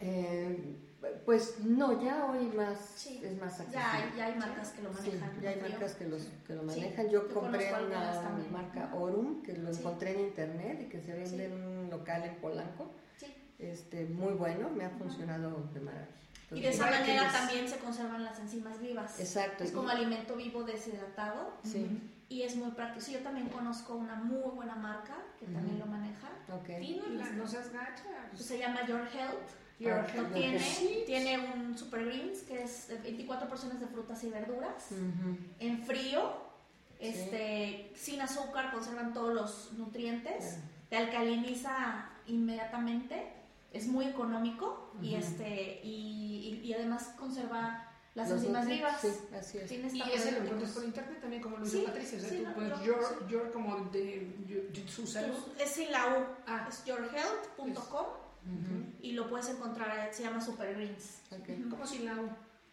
Eh, 0.00 0.76
pues 1.24 1.60
no, 1.60 2.02
ya 2.02 2.26
hoy 2.26 2.46
más 2.48 3.06
es 3.06 3.40
más 3.40 3.60
accesible. 3.60 3.72
Ya, 3.72 4.12
ya 4.16 4.26
hay 4.26 4.34
marcas 4.34 4.70
que 4.70 4.82
lo 4.82 4.92
manejan. 4.92 5.40
ya 5.40 5.50
hay 5.50 5.60
marcas 5.60 5.94
que, 5.94 6.04
los, 6.06 6.28
que 6.46 6.54
lo 6.54 6.62
manejan. 6.62 7.08
Yo 7.08 7.28
compré 7.32 7.72
una 7.72 8.20
marca 8.50 8.94
Orum 8.94 9.42
que 9.42 9.54
lo 9.54 9.70
encontré 9.70 10.12
en 10.12 10.20
internet 10.20 10.82
y 10.82 10.88
que 10.88 11.00
se 11.00 11.12
vende 11.12 11.46
en 11.46 11.52
un 11.52 11.90
local 11.90 12.24
en 12.24 12.34
Polanco. 12.36 12.90
Este, 13.58 14.06
muy 14.06 14.32
bueno, 14.32 14.70
me 14.70 14.86
ha 14.86 14.90
funcionado 14.90 15.68
de 15.74 15.80
maravilla. 15.80 16.08
y 16.50 16.60
de 16.62 16.70
esa 16.70 16.90
manera 16.90 17.30
también 17.30 17.68
se 17.68 17.76
conservan 17.76 18.24
las 18.24 18.38
enzimas 18.38 18.80
vivas. 18.80 19.20
Exacto. 19.20 19.64
Es 19.64 19.72
como 19.72 19.90
alimento 19.90 20.36
vivo 20.36 20.64
deshidratado. 20.64 21.58
Sí. 21.62 21.86
Y 22.30 22.42
es 22.42 22.56
muy 22.56 22.70
práctico. 22.70 23.04
Sí, 23.04 23.12
yo 23.12 23.20
también 23.20 23.48
conozco 23.48 23.96
una 23.96 24.14
muy 24.14 24.50
buena 24.50 24.76
marca 24.76 25.16
que 25.38 25.46
también 25.46 25.78
lo 25.78 25.86
maneja. 25.86 26.28
Okay. 26.62 27.02
no 27.36 27.46
seas 27.46 27.72
gacha. 27.72 28.04
Pues 28.30 28.44
se 28.46 28.58
llama 28.58 28.86
Your 28.86 29.02
Health 29.02 29.60
Your 29.80 30.04
tiene, 30.34 30.60
tiene 31.06 31.38
un 31.38 31.76
Super 31.76 32.04
Greens 32.04 32.42
que 32.42 32.62
es 32.62 32.88
24 33.02 33.48
porciones 33.48 33.80
de 33.80 33.86
frutas 33.86 34.22
y 34.24 34.28
verduras 34.28 34.88
en 35.58 35.82
frío, 35.84 36.32
este, 36.98 37.90
sin 37.96 38.20
azúcar, 38.20 38.72
conservan 38.72 39.14
todos 39.14 39.32
los 39.32 39.72
nutrientes, 39.78 40.58
te 40.90 40.96
alcaliniza 40.98 42.10
inmediatamente, 42.26 43.32
es 43.72 43.86
muy 43.86 44.04
económico 44.04 44.92
y 45.00 45.14
este 45.14 45.80
y, 45.82 46.60
y, 46.62 46.72
además 46.74 47.14
conserva 47.18 47.86
las 48.14 48.30
enzimas 48.30 48.66
vivas. 48.66 49.00
Sí, 49.00 49.08
así 49.34 49.58
es. 49.58 49.94
y 49.94 50.02
ese 50.12 50.32
lo 50.32 50.38
encuentras 50.38 50.72
por 50.72 50.84
internet 50.84 51.20
también, 51.22 51.40
como 51.40 51.56
lo 51.56 51.64
dice 51.64 51.82
Patricia. 51.82 52.18
O 52.18 52.20
sea, 52.20 52.38
tú 52.38 52.54
puedes, 52.54 52.82
your, 52.82 53.28
your, 53.28 53.52
como 53.52 53.78
de 53.90 54.70
su 54.88 55.06
salud. 55.06 55.36
Es 55.58 55.70
sin 55.70 55.90
la 55.90 56.18
U. 56.18 56.24
Ah. 56.46 56.66
Es 56.68 56.84
yourhealth.com 56.84 58.29
y 59.00 59.12
lo 59.12 59.28
puedes 59.28 59.48
encontrar, 59.48 60.12
se 60.12 60.22
llama 60.22 60.40
Super 60.40 60.74
Greens. 60.74 61.22
Okay. 61.40 61.66
¿Cómo 61.68 61.86
si 61.86 62.00
la 62.00 62.14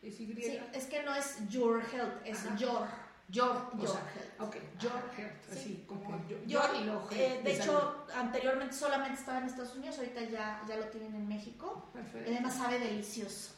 ¿Es 0.01 0.15
Sí, 0.15 0.59
es 0.73 0.85
que 0.85 1.03
no 1.03 1.13
es 1.15 1.37
Your 1.49 1.81
Health, 1.81 2.21
es 2.23 2.43
Your. 2.57 2.87
Your, 3.29 3.69
your 3.77 3.89
health. 3.89 4.39
Ok, 4.39 4.55
Your 4.79 5.03
Health, 5.17 5.51
así 5.51 5.83
como 5.85 6.25
yo, 6.29 6.37
yo 6.45 6.61
y 6.79 6.85
lo 6.85 7.05
eh, 7.11 7.41
De 7.43 7.55
hecho, 7.57 8.05
anteriormente 8.15 8.73
solamente 8.73 9.19
estaba 9.19 9.39
en 9.39 9.45
Estados 9.45 9.75
Unidos, 9.75 9.97
ahorita 9.97 10.21
ya, 10.23 10.61
ya 10.65 10.77
lo 10.77 10.85
tienen 10.85 11.13
en 11.13 11.27
México. 11.27 11.89
Perfecto. 11.91 12.29
Y 12.29 12.33
además 12.33 12.55
sabe 12.55 12.79
delicioso. 12.79 13.53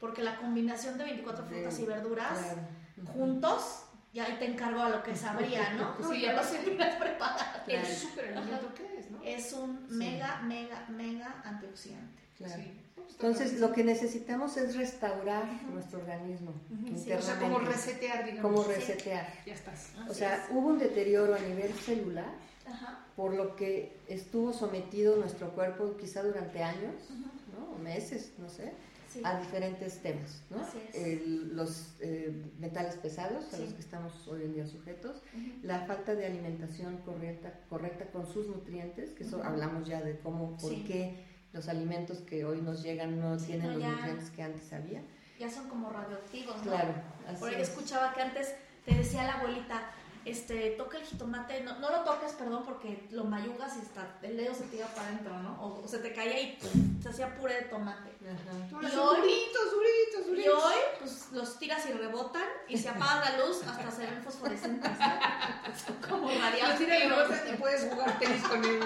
Porque 0.00 0.22
la 0.22 0.38
combinación 0.38 0.96
de 0.96 1.04
24 1.04 1.44
frutas 1.44 1.78
y 1.78 1.84
verduras 1.84 2.56
juntos 3.12 3.84
y 4.12 4.20
ahí 4.20 4.36
te 4.38 4.46
encargo 4.46 4.80
a 4.80 4.88
lo 4.88 5.02
que 5.02 5.14
sabría, 5.14 5.74
¿no? 5.74 5.96
no 6.00 6.10
sí, 6.10 6.22
ya 6.22 6.32
lo 6.32 6.42
sé, 6.42 6.58
preparar. 6.58 7.64
El 7.66 7.86
súper 7.86 8.36
alimento 8.36 8.74
que 8.74 8.98
es, 8.98 9.10
¿no? 9.10 9.22
Es 9.22 9.52
un 9.52 9.86
mega, 9.90 10.40
mega, 10.42 10.86
mega 10.88 11.42
antioxidante. 11.44 12.22
Claro. 12.36 12.62
Entonces, 13.10 13.58
lo 13.58 13.72
que 13.72 13.82
necesitamos 13.84 14.56
es 14.56 14.76
restaurar 14.76 15.44
nuestro 15.72 15.98
organismo. 15.98 16.52
o 17.16 17.22
sea, 17.22 17.38
como 17.38 17.58
resetear, 17.58 18.24
digamos. 18.24 18.42
Como 18.42 18.64
resetear. 18.64 19.26
Ya 19.44 19.54
estás. 19.54 19.92
o 20.08 20.14
sea, 20.14 20.46
hubo 20.50 20.68
un 20.68 20.78
deterioro 20.78 21.34
a 21.34 21.38
nivel 21.38 21.72
celular, 21.74 22.32
por 23.16 23.34
lo 23.34 23.56
que 23.56 23.96
estuvo 24.06 24.52
sometido 24.52 25.16
nuestro 25.16 25.50
cuerpo 25.50 25.96
quizá 25.96 26.22
durante 26.22 26.62
años, 26.62 26.94
¿no? 27.58 27.72
O 27.72 27.78
meses, 27.78 28.32
no 28.38 28.48
sé 28.48 28.72
a 29.24 29.38
diferentes 29.38 30.00
temas, 30.02 30.42
¿no? 30.50 30.58
los 31.54 31.94
eh, 32.00 32.44
metales 32.58 32.96
pesados 32.96 33.52
a 33.52 33.58
los 33.58 33.72
que 33.72 33.80
estamos 33.80 34.28
hoy 34.28 34.42
en 34.42 34.54
día 34.54 34.66
sujetos, 34.66 35.22
la 35.62 35.80
falta 35.86 36.14
de 36.14 36.26
alimentación 36.26 36.98
correcta, 36.98 37.60
correcta 37.68 38.06
con 38.06 38.26
sus 38.26 38.46
nutrientes, 38.48 39.10
que 39.10 39.24
eso 39.24 39.42
hablamos 39.42 39.88
ya 39.88 40.00
de 40.00 40.18
cómo, 40.18 40.56
por 40.56 40.72
qué 40.84 41.24
los 41.52 41.68
alimentos 41.68 42.18
que 42.18 42.44
hoy 42.44 42.60
nos 42.60 42.82
llegan 42.82 43.18
no 43.18 43.36
tienen 43.36 43.78
los 43.78 43.88
nutrientes 43.88 44.30
que 44.30 44.42
antes 44.42 44.72
había. 44.72 45.02
Ya 45.38 45.50
son 45.50 45.68
como 45.68 45.90
radioactivos, 45.90 46.56
¿no? 46.64 46.72
Claro. 46.72 46.94
por 47.38 47.48
ahí 47.48 47.60
escuchaba 47.60 48.12
que 48.12 48.22
antes 48.22 48.54
te 48.84 48.94
decía 48.94 49.24
la 49.24 49.34
abuelita, 49.34 49.90
este, 50.30 50.70
toca 50.70 50.98
el 50.98 51.04
jitomate, 51.04 51.62
no, 51.62 51.78
no, 51.78 51.90
lo 51.90 52.00
toques, 52.00 52.32
perdón, 52.32 52.62
porque 52.64 53.06
lo 53.10 53.24
mayugas 53.24 53.76
y 53.76 53.80
está, 53.80 54.18
el 54.22 54.36
dedo 54.36 54.54
se 54.54 54.64
tira 54.64 54.86
para 54.88 55.08
adentro, 55.08 55.38
¿no? 55.38 55.62
O, 55.62 55.88
se 55.88 55.98
te 55.98 56.12
caía 56.12 56.40
y 56.40 56.58
se 57.02 57.08
hacía 57.08 57.34
puré 57.36 57.54
de 57.54 57.62
tomate. 57.62 58.10
Y 58.20 58.74
hoy, 58.74 58.90
duritos, 58.90 60.44
Y 60.44 60.48
hoy, 60.48 60.74
pues 60.98 61.28
los 61.32 61.58
tiras 61.58 61.86
y 61.86 61.92
rebotan 61.92 62.46
y 62.68 62.76
se 62.76 62.88
apaga 62.88 63.30
la 63.30 63.46
luz 63.46 63.62
hasta 63.66 63.90
se 63.90 64.02
ven 64.02 64.22
fosforescentes. 64.22 64.90
como 66.08 66.28
radiantes. 66.28 66.88
y 66.88 67.52
y 67.52 67.56
puedes 67.56 67.90
jugar 67.90 68.18
tenis 68.18 68.42
con 68.42 68.64
él. 68.64 68.80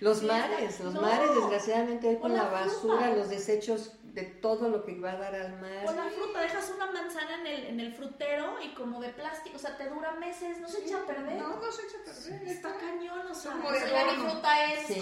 Los 0.00 0.22
mares, 0.24 0.80
los 0.80 0.94
mares, 0.94 1.30
desgraciadamente, 1.32 2.08
hoy 2.08 2.16
con 2.16 2.34
la, 2.34 2.48
basura, 2.48 3.14
los 3.14 3.28
desechos 3.28 3.92
de 4.12 4.24
todo 4.24 4.68
lo 4.68 4.84
que 4.84 4.98
va 5.00 5.12
a 5.12 5.16
dar 5.16 5.34
al 5.34 5.60
mar. 5.60 5.86
O 5.86 5.92
la 5.92 6.04
fruta, 6.10 6.42
dejas 6.42 6.70
una 6.76 6.92
manzana 6.92 7.40
en 7.40 7.46
el, 7.46 7.64
en 7.64 7.80
el 7.80 7.94
frutero 7.94 8.56
y 8.62 8.74
como 8.74 9.00
de 9.00 9.08
plástico, 9.08 9.56
o 9.56 9.58
sea, 9.58 9.76
te 9.78 9.88
dura 9.88 10.12
meses, 10.12 10.58
no 10.60 10.68
se 10.68 10.84
echa 10.84 10.98
a 10.98 11.06
perder. 11.06 11.40
No, 11.40 11.56
no 11.56 11.72
se 11.72 11.82
echa 11.82 11.96
a 11.98 12.04
perder. 12.04 12.48
Está 12.48 12.76
cañón, 12.76 13.26
o 13.30 13.34
sea, 13.34 13.54
la 13.54 14.12
fruta 14.14 14.72
es 14.72 14.98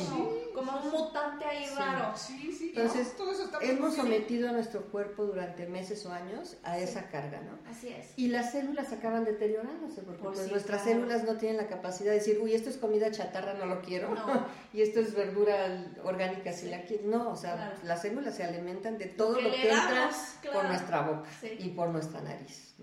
como, 0.55 0.81
un 0.81 0.90
mutante 0.90 1.44
ahí 1.44 1.66
raro. 1.77 2.16
Sí, 2.16 2.53
sí. 2.53 2.73
Entonces, 2.75 3.16
hemos 3.62 3.96
sometido 3.96 4.49
a 4.49 4.53
nuestro 4.53 4.83
cuerpo 4.83 5.25
durante 5.25 5.66
meses 5.66 6.07
o 6.07 6.12
años 6.12 6.57
a 6.62 6.79
esa 6.79 7.09
carga, 7.09 7.40
¿no? 7.40 7.59
Así 7.68 7.88
es. 7.88 8.12
Y 8.16 8.29
las 8.29 8.53
células 8.53 8.92
acaban 8.92 9.25
deteriorándose, 9.25 10.03
porque 10.03 10.23
pues, 10.23 10.51
nuestras 10.51 10.85
células 10.85 11.25
no 11.25 11.37
tienen 11.37 11.57
la 11.57 11.66
capacidad 11.66 12.11
de 12.11 12.18
decir, 12.18 12.38
uy, 12.40 12.55
esto 12.55 12.70
es 12.70 12.77
comida 12.77 13.11
chatarra, 13.11 13.55
no 13.55 13.66
lo 13.66 13.83
quiero, 13.83 14.14
y 14.73 14.83
esto 14.83 15.01
es 15.01 15.14
verdura 15.14 15.85
orgánica, 16.05 16.53
si 16.53 16.68
la 16.68 16.83
quiero. 16.83 17.09
No, 17.09 17.31
o 17.31 17.37
sea, 17.37 17.77
las 17.83 18.03
células 18.03 18.37
se 18.37 18.44
alimentan 18.44 19.00
de 19.01 19.07
todo 19.07 19.41
lo 19.41 19.51
que 19.51 19.71
entra 19.71 20.11
por 20.53 20.65
nuestra 20.67 21.01
boca 21.01 21.29
y 21.59 21.71
por 21.71 21.89
nuestra 21.89 22.21
nariz. 22.21 22.75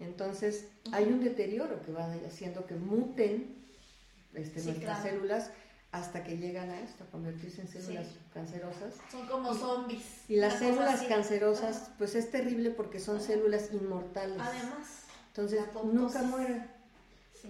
Entonces, 0.00 0.68
hay 0.92 1.04
un 1.04 1.24
deterioro 1.24 1.80
que 1.82 1.92
va 1.92 2.12
haciendo 2.26 2.66
que 2.66 2.74
muten 2.74 3.56
este, 4.34 4.62
nuestras 4.62 5.02
células 5.02 5.50
hasta 5.92 6.22
que 6.24 6.36
llegan 6.36 6.68
a 6.68 6.80
esto, 6.80 7.04
a 7.04 7.06
convertirse 7.06 7.62
en 7.62 7.68
células 7.68 8.06
cancerosas. 8.34 8.96
Son 9.10 9.26
como 9.26 9.54
zombies. 9.54 10.02
Y 10.28 10.36
las 10.36 10.58
células 10.58 11.02
cancerosas, 11.04 11.90
pues 11.96 12.14
es 12.14 12.30
terrible 12.30 12.68
porque 12.68 13.00
son 13.00 13.22
células 13.22 13.70
inmortales. 13.72 14.38
Además. 14.38 15.04
Entonces, 15.28 15.60
nunca 15.84 16.22
mueren. 16.22 16.70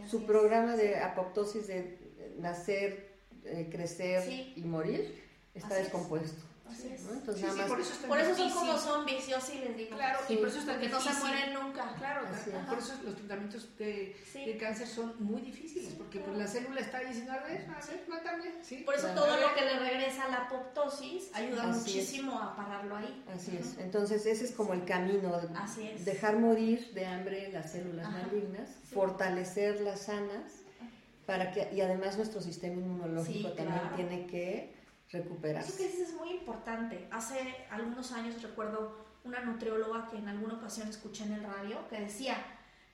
Su 0.08 0.26
programa 0.26 0.76
de 0.76 0.98
apoptosis 0.98 1.66
de 1.66 1.98
nacer, 2.38 3.16
eh, 3.44 3.68
crecer 3.68 4.28
y 4.54 4.62
morir 4.62 5.24
está 5.54 5.74
descompuesto. 5.74 6.40
Así 6.70 6.88
es. 6.88 7.00
Entonces, 7.10 7.52
sí, 7.52 7.60
por 7.68 7.80
eso, 7.80 8.08
por 8.08 8.18
eso 8.18 8.34
son 8.34 8.50
como 8.50 8.78
zombies, 8.78 9.26
yo 9.28 9.40
sí 9.40 9.58
les 9.58 9.76
digo. 9.76 9.96
Claro, 9.96 10.18
y 10.28 10.36
por 10.36 10.48
eso 10.48 10.78
que 10.78 10.88
no 10.88 11.00
se 11.00 11.12
mueren 11.14 11.54
nunca. 11.54 11.94
Claro, 11.98 12.26
por 12.68 12.78
eso 12.78 12.94
los 13.04 13.16
tratamientos 13.16 13.76
de, 13.78 14.16
de, 14.34 14.56
cáncer 14.58 14.86
son 14.86 15.14
muy 15.18 15.42
difíciles, 15.42 15.94
porque 15.94 16.20
pues, 16.20 16.36
la 16.36 16.46
célula 16.46 16.80
está 16.80 17.00
diciendo, 17.00 17.32
a 17.32 17.38
ver, 17.38 17.66
a 17.68 17.86
ver, 17.86 18.04
mátame. 18.08 18.44
Por 18.84 18.94
eso 18.94 19.08
todo 19.08 19.40
lo 19.40 19.54
que 19.54 19.64
le 19.64 19.78
regresa 19.78 20.24
a 20.24 20.28
la 20.28 20.36
apoptosis 20.44 21.30
ayuda 21.34 21.66
muchísimo 21.66 22.38
a 22.38 22.56
pararlo 22.56 22.96
ahí. 22.96 23.24
Así 23.34 23.56
es. 23.56 23.78
Entonces, 23.78 24.26
ese 24.26 24.44
es 24.44 24.52
como 24.52 24.72
el 24.72 24.84
camino. 24.84 25.40
Así 25.56 25.88
es. 25.88 26.04
Dejar 26.04 26.38
morir 26.38 26.92
de 26.94 27.06
hambre 27.06 27.50
las 27.52 27.72
células 27.72 28.10
malignas, 28.10 28.70
fortalecer 28.92 29.80
las 29.80 30.02
sanas, 30.02 30.52
para 31.26 31.50
que, 31.50 31.68
y 31.74 31.80
además 31.80 32.16
nuestro 32.16 32.40
sistema 32.40 32.76
inmunológico 32.76 33.50
también 33.52 33.80
tiene 33.96 34.26
que 34.26 34.75
recuperar. 35.10 35.62
Eso 35.62 35.76
que 35.76 35.84
dices 35.84 36.08
es 36.10 36.14
muy 36.14 36.30
importante. 36.30 37.08
Hace 37.10 37.66
algunos 37.70 38.12
años 38.12 38.42
recuerdo 38.42 39.06
una 39.24 39.40
nutrióloga 39.40 40.08
que 40.08 40.18
en 40.18 40.28
alguna 40.28 40.54
ocasión 40.54 40.88
escuché 40.88 41.24
en 41.24 41.32
el 41.32 41.44
radio 41.44 41.88
que 41.88 42.00
decía 42.00 42.36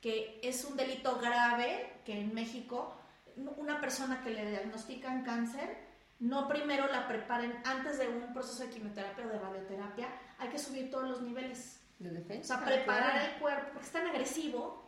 que 0.01 0.41
es 0.43 0.65
un 0.65 0.77
delito 0.77 1.19
grave 1.19 2.01
que 2.05 2.19
en 2.21 2.35
México 2.35 2.97
una 3.37 3.81
persona 3.81 4.23
que 4.23 4.31
le 4.31 4.51
diagnostican 4.51 5.23
cáncer, 5.23 5.77
no 6.21 6.49
primero 6.49 6.87
la 6.89 7.09
preparen 7.09 7.61
antes 7.65 7.99
de 7.99 8.09
un 8.09 8.33
proceso 8.33 8.65
de 8.65 8.71
quimioterapia 8.71 9.27
o 9.27 9.29
de 9.29 9.39
radioterapia, 9.39 10.09
hay 10.39 10.49
que 10.49 10.59
subir 10.59 10.91
todos 10.91 11.09
los 11.09 11.23
niveles. 11.23 11.81
De 11.99 12.11
defensa. 12.11 12.57
O 12.57 12.59
sea, 12.59 12.67
preparar 12.67 13.31
el 13.31 13.41
cuerpo, 13.41 13.71
porque 13.73 13.87
es 13.87 13.93
tan 13.93 14.07
agresivo 14.09 14.83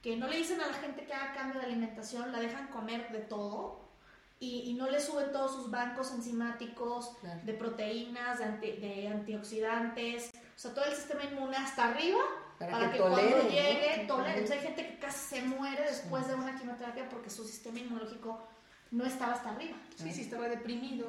que 0.00 0.16
no 0.16 0.28
le 0.28 0.36
dicen 0.36 0.60
a 0.60 0.68
la 0.68 0.74
gente 0.74 1.04
que 1.04 1.12
haga 1.12 1.34
cambio 1.34 1.60
de 1.60 1.66
alimentación, 1.66 2.32
la 2.32 2.40
dejan 2.40 2.68
comer 2.68 3.10
de 3.10 3.18
todo 3.18 3.89
y, 4.42 4.72
no 4.72 4.88
le 4.88 5.00
suben 5.00 5.32
todos 5.32 5.54
sus 5.54 5.70
bancos 5.70 6.12
enzimáticos 6.12 7.12
de 7.44 7.52
proteínas, 7.52 8.38
de, 8.38 8.72
de, 8.78 9.08
antioxidantes, 9.08 10.30
o 10.34 10.58
sea, 10.58 10.72
todo 10.72 10.86
el 10.86 10.94
sistema 10.94 11.24
inmune 11.24 11.56
hasta 11.58 11.88
arriba 11.88 12.20
para, 12.58 12.90
que, 12.90 12.98
cuando 12.98 13.48
llegue 13.48 14.06
tolere. 14.08 14.38
Entonces 14.38 14.50
hay 14.50 14.60
gente 14.60 14.86
que 14.86 14.98
casi 14.98 15.36
se 15.36 15.42
muere 15.42 15.82
después 15.82 16.26
de 16.26 16.34
una 16.34 16.56
quimioterapia 16.58 17.06
porque 17.10 17.28
su 17.28 17.44
sistema 17.44 17.80
inmunológico 17.80 18.42
no 18.90 19.06
estaba 19.06 19.34
hasta 19.34 19.50
arriba. 19.50 19.76
Sí, 19.94 20.12
sí, 20.12 20.22
estaba 20.22 20.48
deprimido. 20.48 21.06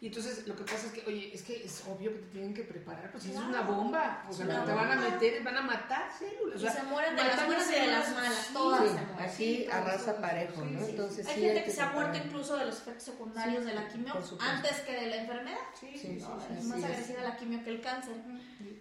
Y 0.00 0.08
entonces 0.08 0.46
lo 0.46 0.54
que 0.54 0.64
pasa 0.64 0.86
es 0.86 0.92
que, 0.92 1.02
oye, 1.06 1.34
es 1.34 1.42
que 1.42 1.64
es 1.64 1.82
obvio 1.88 2.12
que 2.12 2.18
te 2.18 2.26
tienen 2.26 2.54
que 2.54 2.62
preparar, 2.62 3.10
pues 3.10 3.24
si 3.24 3.30
es 3.30 3.36
una 3.36 3.62
bomba, 3.62 4.24
o 4.28 4.32
sea, 4.32 4.46
te 4.64 4.72
van 4.72 4.92
a 4.92 4.96
meter, 4.96 5.42
van 5.42 5.56
a 5.56 5.62
matar 5.62 6.04
células. 6.16 6.62
Y 6.62 6.68
se 6.68 6.82
mueren 6.84 7.16
de 7.16 7.24
las 7.24 7.46
buenas 7.46 7.68
y 7.70 7.74
de 7.74 7.86
las 7.86 8.14
malas, 8.14 8.50
todas 8.52 8.90
sí, 8.90 8.96
Así 9.18 9.66
arrasa 9.70 10.20
parejo, 10.20 10.64
¿no? 10.64 10.86
Entonces, 10.86 11.26
hay 11.26 11.40
gente 11.40 11.64
que, 11.64 11.70
se 11.70 11.82
ha 11.82 11.90
muerto 11.90 12.18
incluso 12.18 12.56
de 12.56 12.66
los 12.66 12.78
efectos 12.78 13.04
secundarios 13.04 13.64
de 13.64 13.74
la 13.74 13.88
quimio 13.88 14.14
antes 14.40 14.80
que 14.80 14.92
de 14.92 15.06
la 15.08 15.16
enfermedad. 15.16 15.58
Sí, 15.80 15.90
sí, 15.96 16.18
Es 16.58 16.64
más 16.64 16.84
agresiva 16.84 17.22
la 17.22 17.36
quimio 17.36 17.64
que 17.64 17.70
el 17.70 17.80
cáncer. 17.80 18.14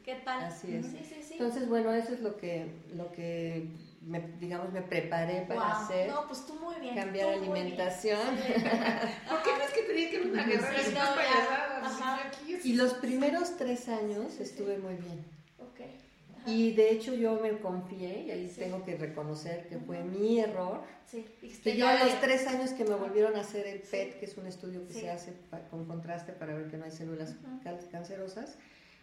¿Qué 0.04 0.16
tal? 0.16 0.44
Así 0.44 0.76
es. 0.76 1.32
Entonces, 1.32 1.68
bueno, 1.70 1.94
eso 1.94 2.14
es 2.14 2.20
lo 2.20 2.36
que, 2.36 2.70
lo 2.94 3.12
que 3.14 3.70
me, 4.06 4.20
digamos, 4.40 4.72
me 4.72 4.82
preparé 4.82 5.46
para 5.48 5.80
hacer. 5.80 6.10
No, 6.10 6.28
pues 6.28 6.46
tú 6.46 6.56
muy 6.56 6.76
bien. 6.80 6.96
Cambiar 6.96 7.30
alimentación. 7.30 8.20
¿Por 9.30 9.44
qué 9.44 9.50
crees 9.56 9.72
que 9.72 9.82
te 9.84 9.94
dije 9.94 10.10
que 10.10 10.16
era 10.18 10.26
una 10.26 10.46
guerra 10.46 10.72
de 10.72 12.68
Y 12.68 12.74
los 12.74 12.94
primeros 12.96 13.58
tres 13.58 13.88
años 13.88 14.40
estuve 14.40 14.78
muy 14.78 14.96
bien. 14.96 15.26
Okay. 15.72 15.98
Y 16.46 16.74
de 16.74 16.92
hecho 16.92 17.14
yo 17.14 17.40
me 17.40 17.58
confié, 17.60 18.24
y 18.24 18.32
ahí 18.32 18.54
tengo 18.58 18.84
que 18.84 18.98
reconocer 18.98 19.68
que 19.68 19.78
fue 19.78 20.04
mi 20.04 20.40
error. 20.40 20.82
Sí. 21.06 21.26
Que 21.64 21.78
yo 21.78 21.88
a 21.88 22.04
los 22.04 22.20
tres 22.20 22.48
años 22.48 22.72
que 22.72 22.84
me 22.84 22.96
volvieron 22.96 23.36
a 23.36 23.42
hacer 23.42 23.68
el 23.68 23.80
PET, 23.80 24.20
que 24.20 24.26
es 24.26 24.38
un 24.38 24.48
estudio 24.48 24.86
que 24.88 24.94
se 24.94 25.10
hace 25.10 25.34
con 25.70 25.86
contraste 25.86 26.34
para 26.34 26.54
ver 26.54 26.70
que 26.70 26.78
no 26.78 26.86
hay 26.86 26.92
células 26.92 27.36
cancerosas, 27.92 28.58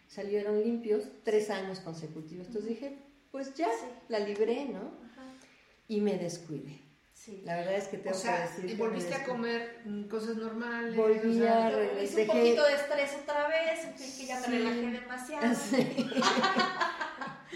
salieron 0.07 0.61
limpios 0.61 1.05
tres 1.23 1.49
años 1.49 1.79
consecutivos. 1.79 2.47
Entonces 2.47 2.69
dije, 2.69 2.97
pues 3.31 3.53
ya, 3.55 3.69
la 4.09 4.19
libré, 4.19 4.65
¿no? 4.65 4.91
Y 5.87 6.01
me 6.01 6.17
descuidé. 6.17 6.81
Sí. 7.13 7.43
La 7.45 7.55
verdad 7.55 7.75
es 7.75 7.87
que 7.87 7.97
tengo 7.97 8.15
o 8.15 8.19
sea, 8.19 8.35
que 8.35 8.61
decir. 8.61 8.71
Y 8.71 8.73
volviste 8.75 9.13
a 9.13 9.23
comer 9.23 9.81
mm, 9.85 10.03
cosas 10.03 10.37
normales. 10.37 10.95
Volví 10.95 11.45
a 11.45 11.69
regresar. 11.69 12.21
un 12.21 12.27
poquito 12.27 12.63
de 12.65 12.73
estrés 12.73 13.11
otra 13.21 13.47
vez, 13.47 14.17
que 14.17 14.25
ya 14.25 14.39
me 14.39 14.47
relajé 14.47 14.91
demasiado. 15.01 15.47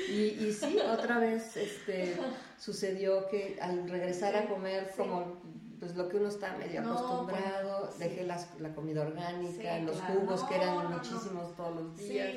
y, 0.07 0.11
y, 0.11 0.53
sí, 0.53 0.77
otra 0.79 1.19
vez 1.19 1.57
este, 1.57 2.15
sucedió 2.59 3.27
que 3.27 3.57
al 3.59 3.89
regresar 3.89 4.35
a 4.35 4.47
comer 4.47 4.93
como 4.95 5.41
pues 5.79 5.95
lo 5.95 6.07
que 6.07 6.17
uno 6.17 6.29
está 6.29 6.55
medio 6.57 6.81
acostumbrado, 6.81 7.91
dejé 7.97 8.23
las, 8.23 8.47
la 8.59 8.73
comida 8.73 9.01
orgánica, 9.01 9.79
los 9.79 9.99
jugos 10.01 10.43
que 10.43 10.55
eran 10.55 10.91
muchísimos 10.91 11.55
todos 11.55 11.75
los 11.75 11.97
días 11.97 12.29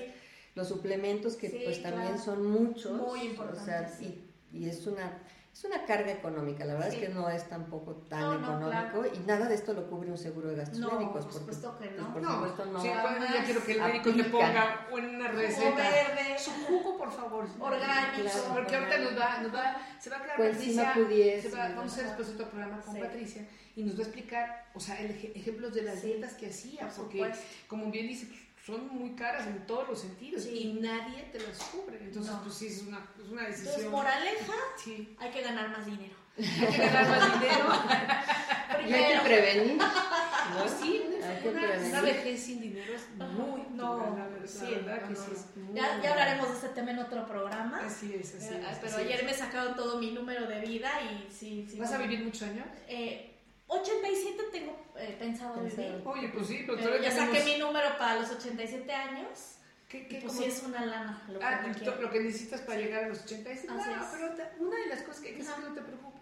los 0.59 0.69
suplementos 0.69 1.37
que 1.37 1.49
pues 1.65 1.83
también 1.83 2.19
son 2.19 2.47
muchos. 2.47 2.93
Muy 2.93 3.21
importantes. 3.23 4.01
y, 4.01 4.25
es 4.67 4.87
una 4.87 5.23
es 5.53 5.65
una 5.65 5.85
carga 5.87 6.13
económica, 6.13 6.65
la 6.65 6.75
verdad 6.75 6.89
es 6.93 7.01
que 7.01 7.09
no 7.09 7.29
es 7.29 7.49
tampoco 7.49 7.95
tan 8.09 8.45
económico 8.45 9.05
y 9.13 9.19
nada 9.27 9.49
de 9.49 9.57
esto 9.57 9.73
lo 9.73 9.89
cubre 9.89 10.09
un 10.09 10.17
seguro 10.17 10.51
de 10.51 10.55
gastos 10.55 10.79
médicos. 10.79 11.25
Por 11.25 11.33
supuesto 11.33 11.79
que 11.79 11.91
no. 11.91 12.13
Pues, 12.13 12.25
por 12.25 12.35
supuesto 12.35 12.67
no. 12.67 12.81
Sí, 12.81 12.89
ya 12.89 13.45
quiero 13.45 13.65
que 13.65 13.73
el 13.73 13.81
médico 13.83 14.11
le 14.11 14.25
ponga 14.25 14.87
una 14.93 15.29
receta. 15.29 15.77
Verde. 15.77 16.39
Su 16.39 16.53
jugo, 16.53 16.97
por 16.97 17.11
favor. 17.11 17.47
Orgánico. 17.59 18.31
Porque 18.55 18.77
ahorita 18.77 18.99
nos 18.99 19.19
va, 19.19 19.39
nos 19.41 19.55
va, 19.55 19.77
se 19.99 20.11
va 20.11 20.17
a 20.19 20.23
quedar 20.23 20.37
pues 20.37 20.51
Patricia. 20.51 20.93
Si 20.95 21.01
no 21.01 21.07
pudiese, 21.07 21.51
se 21.51 21.57
va, 21.57 21.69
vamos 21.71 21.93
a 21.93 21.95
hacer 21.95 22.05
después 22.05 22.29
otro 22.29 22.51
programa 22.51 22.81
con 22.81 22.97
Patricia 22.97 23.49
y 23.75 23.83
nos 23.83 23.97
va 23.97 23.99
a 23.99 24.03
explicar, 24.03 24.71
o 24.75 24.81
sea, 24.81 24.97
ejemplos 25.01 25.75
de 25.75 25.83
las 25.83 26.03
dietas 26.03 26.35
que 26.35 26.47
hacía, 26.47 26.89
porque 26.97 27.33
como 27.67 27.91
bien 27.91 28.07
dice, 28.07 28.27
pues, 28.27 28.41
son 28.69 28.87
muy 28.89 29.15
caras 29.15 29.47
en 29.47 29.67
todos 29.67 29.89
los 29.89 30.01
sentidos 30.01 30.45
y 30.47 30.75
nadie 30.75 31.23
te 31.33 31.41
las 31.41 31.59
cubre. 31.59 31.99
Entonces, 32.03 32.35
pues 32.43 32.55
sí, 32.55 32.67
es 32.67 32.83
una, 32.83 32.99
es 33.19 33.31
una 33.31 33.43
decisión. 33.45 33.69
Entonces, 33.69 33.91
moraleja, 33.91 34.55
sí. 34.85 35.17
hay 35.19 35.31
que 35.31 35.43
ganar 35.43 35.71
más 35.71 35.87
dinero. 35.87 36.15
Hay 36.39 36.67
que 36.69 36.79
ganar 36.79 37.09
más 37.09 37.41
dinero. 37.41 37.67
y 38.89 38.93
hay 38.93 39.13
que 39.13 39.21
prevenir. 39.25 39.77
¿no? 39.77 40.69
Sí, 40.81 41.03
una, 41.45 41.89
una, 41.89 42.01
vejez 42.01 42.41
sin 42.41 42.61
dinero 42.61 42.95
es 42.95 43.09
muy 43.17 43.63
no, 43.75 44.17
la 44.17 44.29
verdad, 44.29 44.47
sí, 44.47 44.67
verdad 44.67 45.09
que 45.09 45.17
sí 45.17 45.31
es 45.33 45.47
ya, 45.75 46.01
ya, 46.01 46.13
hablaremos 46.13 46.49
de 46.49 46.55
este 46.55 46.69
tema 46.69 46.93
en 46.93 47.01
otro 47.01 47.27
programa. 47.27 47.81
Así 47.85 48.15
es, 48.15 48.37
así 48.37 48.55
eh, 48.55 48.63
es. 48.71 48.79
Pero 48.79 48.97
ayer 48.99 49.25
me 49.25 49.33
he 49.33 49.35
sacado 49.35 49.75
todo 49.75 49.99
mi 49.99 50.13
número 50.13 50.47
de 50.47 50.61
vida 50.61 50.91
y 51.03 51.33
sí. 51.33 51.67
sí 51.69 51.79
¿Vas 51.79 51.93
a 51.93 51.99
vivir 51.99 52.23
muchos 52.23 52.43
años? 52.43 52.67
Eh, 52.87 53.38
87 53.69 54.43
tengo 54.51 54.77
eh, 54.97 55.17
pensado 55.19 55.63
vivir. 55.63 56.03
Oye, 56.05 56.29
pues 56.29 56.47
sí, 56.47 56.65
pero, 56.67 57.01
ya 57.01 57.11
saqué 57.11 57.45
mi 57.45 57.59
número 57.59 57.97
para 57.99 58.21
los 58.21 58.31
87 58.31 58.93
años. 58.93 59.57
¿Qué, 59.89 60.07
qué, 60.07 60.21
pues 60.21 60.35
sí 60.35 60.45
es 60.45 60.63
una 60.63 60.85
lana. 60.85 61.23
Lo 61.29 61.39
que, 61.39 61.45
ah, 61.45 61.63
lo 62.01 62.11
que 62.11 62.21
necesitas 62.21 62.61
para 62.61 62.79
llegar 62.79 63.05
a 63.05 63.09
los 63.09 63.23
87. 63.23 63.73
No, 63.73 63.83
pero 64.13 64.35
una 64.59 64.77
de 64.77 64.87
las 64.87 65.03
cosas 65.03 65.23
que 65.23 65.29
hay 65.29 65.35
que 65.37 65.43
hacer, 65.43 65.59
no 65.61 65.75
te 65.75 65.81
preocupes. 65.81 66.19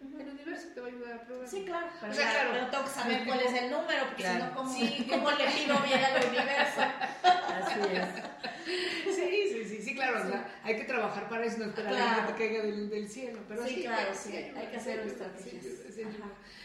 El 0.00 0.28
universo 0.28 0.68
te 0.74 0.80
va 0.80 0.86
a 0.86 0.90
ayudar 0.90 1.12
a 1.14 1.22
probar. 1.22 1.48
Sí, 1.48 1.64
claro. 1.64 1.86
Pero, 2.00 2.12
o 2.12 2.14
sea, 2.14 2.30
claro, 2.30 2.50
pero 2.52 2.66
tengo 2.68 2.84
que 2.84 2.90
saber 2.90 3.24
cuál 3.26 3.40
es 3.40 3.54
el 3.54 3.70
número, 3.70 4.06
porque 4.06 4.22
si 4.22 4.38
no, 4.38 4.54
¿cómo, 4.54 4.72
sí. 4.74 5.06
¿cómo 5.10 5.30
le 5.30 5.44
pido 5.46 5.78
bien 5.80 6.04
al 6.04 6.26
universo? 6.26 6.80
Así 7.22 7.80
es. 7.92 9.16
Sí, 9.16 9.48
sí, 9.52 9.64
sí, 9.64 9.82
sí, 9.82 9.94
claro. 9.94 10.22
O 10.22 10.28
sea, 10.28 10.55
hay 10.66 10.76
que 10.76 10.84
trabajar 10.84 11.28
para 11.28 11.44
eso, 11.44 11.58
no 11.58 11.66
esperar 11.66 11.94
claro. 11.94 12.26
que 12.26 12.32
te 12.32 12.38
caiga 12.38 12.62
del, 12.64 12.90
del 12.90 13.08
cielo. 13.08 13.38
Pero 13.48 13.66
sí, 13.66 13.82
claro, 13.82 14.12
sí. 14.14 14.34
Hay 14.34 14.66
que 14.66 14.76
hacer 14.76 14.98
estrategias. 15.00 15.64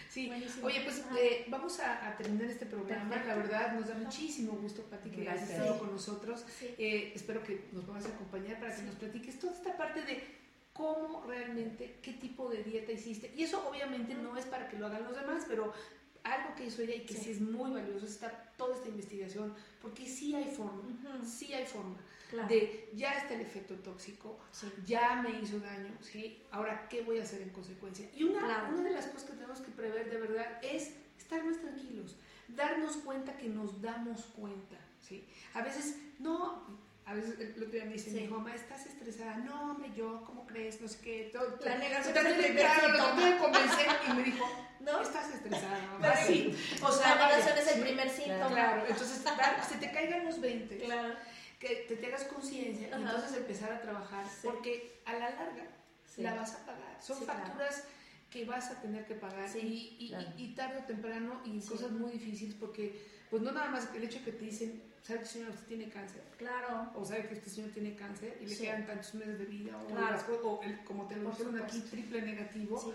Sí, 0.10 0.30
oye, 0.62 0.82
pues 0.84 1.06
eh, 1.18 1.46
vamos 1.48 1.80
a, 1.80 2.18
terminar 2.18 2.50
este 2.50 2.66
programa. 2.66 3.24
La 3.26 3.36
verdad, 3.36 3.74
nos 3.74 3.88
da 3.88 3.96
muchísimo 3.96 4.54
gusto, 4.54 4.82
Pati, 4.84 5.10
que 5.10 5.22
hayas 5.22 5.50
estado 5.50 5.80
con 5.80 5.92
nosotros. 5.92 6.44
Eh, 6.78 7.14
espero 7.16 7.42
que 7.44 7.70
nos 7.72 7.86
puedas 7.86 8.06
acompañar 8.08 8.60
para 8.60 8.76
que 8.76 8.82
nos 8.82 8.96
platiques 8.96 9.40
toda 9.40 9.54
esta 9.54 9.78
parte 9.78 10.02
de 10.02 10.22
cómo 10.74 11.24
realmente, 11.26 12.00
qué 12.02 12.14
tipo 12.14 12.50
de 12.50 12.64
dieta 12.64 12.92
hiciste. 12.92 13.32
Y 13.38 13.44
eso 13.44 13.66
obviamente 13.70 14.16
no 14.16 14.36
es 14.36 14.46
para 14.46 14.68
que 14.68 14.78
lo 14.78 14.88
hagan 14.88 15.04
los 15.04 15.16
demás, 15.16 15.46
pero 15.48 15.72
algo 16.24 16.56
que 16.56 16.66
hizo 16.66 16.82
ella 16.82 16.96
y 16.96 17.06
que 17.06 17.16
sí, 17.16 17.32
es 17.32 17.42
muy 17.42 17.72
valioso 17.72 18.06
está 18.06 18.30
toda 18.58 18.76
esta 18.76 18.90
investigación, 18.90 19.54
porque 19.82 20.06
sí 20.06 20.36
hay 20.36 20.52
forma, 20.52 20.84
sí 21.26 21.54
hay 21.54 21.66
forma 21.66 21.98
de 22.48 22.90
ya 22.94 23.14
está 23.14 23.34
el 23.34 23.42
efecto 23.42 23.76
tóxico, 23.76 24.40
ya 24.86 25.22
me 25.22 25.40
hizo 25.42 25.60
daño, 25.60 25.92
¿sí? 26.02 26.42
Ahora, 26.52 26.88
¿qué 26.90 27.02
voy 27.02 27.20
a 27.20 27.24
hacer 27.24 27.42
en 27.42 27.50
consecuencia? 27.50 28.10
Y 28.16 28.24
una, 28.24 28.70
una 28.70 28.84
de 28.84 28.92
las 28.92 29.08
cosas 29.08 29.30
que 29.30 29.34
tenemos 29.34 29.60
que 29.60 29.72
prever 29.72 30.10
de 30.10 30.18
verdad 30.18 30.60
es 30.64 30.94
estar 31.18 31.44
más 31.44 31.60
tranquilos, 31.60 32.16
darnos 32.48 32.98
cuenta 32.98 33.38
que 33.38 33.50
nos 33.50 33.82
damos 33.82 34.22
cuenta, 34.36 34.78
¿sí? 35.02 35.26
A 35.54 35.62
veces, 35.62 35.98
no, 36.20 36.64
a 37.06 37.14
veces 37.14 37.40
el 37.40 37.52
otro 37.52 37.72
día 37.72 37.86
me 37.86 37.94
dice 37.94 38.12
mi 38.12 38.28
mamá, 38.28 38.54
¿estás 38.56 38.86
estresada? 38.86 39.38
No, 39.38 39.72
hombre, 39.72 39.92
yo, 39.96 40.24
¿cómo 40.26 40.46
crees? 40.46 40.80
No 40.82 40.88
sé 40.88 41.00
qué. 41.02 41.30
Todo, 41.34 41.58
la 41.66 41.78
negación 41.78 42.16
el 42.18 42.56
claro, 42.56 42.88
lo 42.90 42.98
traté 42.98 43.26
de 43.26 43.38
convencer 43.38 43.88
y 44.08 44.14
me 44.14 44.24
dijo, 44.24 44.46
no, 44.80 45.02
estás 45.02 45.34
estresada. 45.34 45.80
Mamá. 46.00 46.16
Sí. 46.16 46.56
O 46.82 46.92
sea, 46.92 47.16
la 47.16 47.28
negación 47.28 47.58
es 47.58 47.76
el 47.76 47.82
primer 47.82 48.10
síntoma. 48.10 48.50
Claro, 48.50 48.86
entonces, 48.88 49.24
se 49.68 49.78
te 49.78 49.92
caigan 49.92 50.26
los 50.26 50.40
20. 50.40 50.78
Claro 50.78 51.16
que 51.62 51.86
te 51.88 51.96
tengas 51.96 52.24
conciencia 52.24 52.90
y 52.90 52.92
entonces 52.92 53.38
empezar 53.38 53.72
a 53.72 53.80
trabajar, 53.80 54.26
porque 54.44 55.00
a 55.06 55.14
la 55.14 55.30
larga 55.30 55.68
la 56.18 56.34
vas 56.34 56.56
a 56.56 56.66
pagar. 56.66 56.98
Son 57.00 57.22
facturas 57.24 57.84
que 58.32 58.46
vas 58.46 58.72
a 58.72 58.82
tener 58.82 59.06
que 59.06 59.14
pagar 59.14 59.48
y, 59.56 60.12
y, 60.38 60.56
tarde 60.56 60.80
o 60.80 60.86
temprano 60.86 61.42
y 61.46 61.60
cosas 61.62 61.92
muy 61.92 62.14
difíciles 62.14 62.56
porque 62.56 63.00
pues 63.30 63.44
no 63.44 63.52
nada 63.52 63.70
más 63.70 63.90
el 63.94 64.04
hecho 64.04 64.24
que 64.26 64.32
te 64.32 64.46
dicen, 64.46 64.82
sabe 65.02 65.20
que 65.20 65.26
señor 65.26 65.50
usted 65.50 65.66
tiene 65.66 65.90
cáncer. 65.90 66.24
Claro. 66.38 66.92
O 66.96 67.06
sabe 67.06 67.28
que 67.28 67.36
este 67.36 67.50
señor 67.50 67.72
tiene 67.72 67.96
cáncer 67.96 68.38
y 68.42 68.48
le 68.48 68.58
quedan 68.58 68.86
tantos 68.86 69.14
meses 69.16 69.40
de 69.40 69.46
vida 69.46 69.78
o, 69.78 70.48
o 70.48 70.64
el, 70.64 70.84
como 70.84 71.08
te 71.08 71.16
lo 71.16 71.30
dijeron 71.30 71.62
aquí, 71.62 71.80
triple 71.82 72.22
negativo 72.22 72.94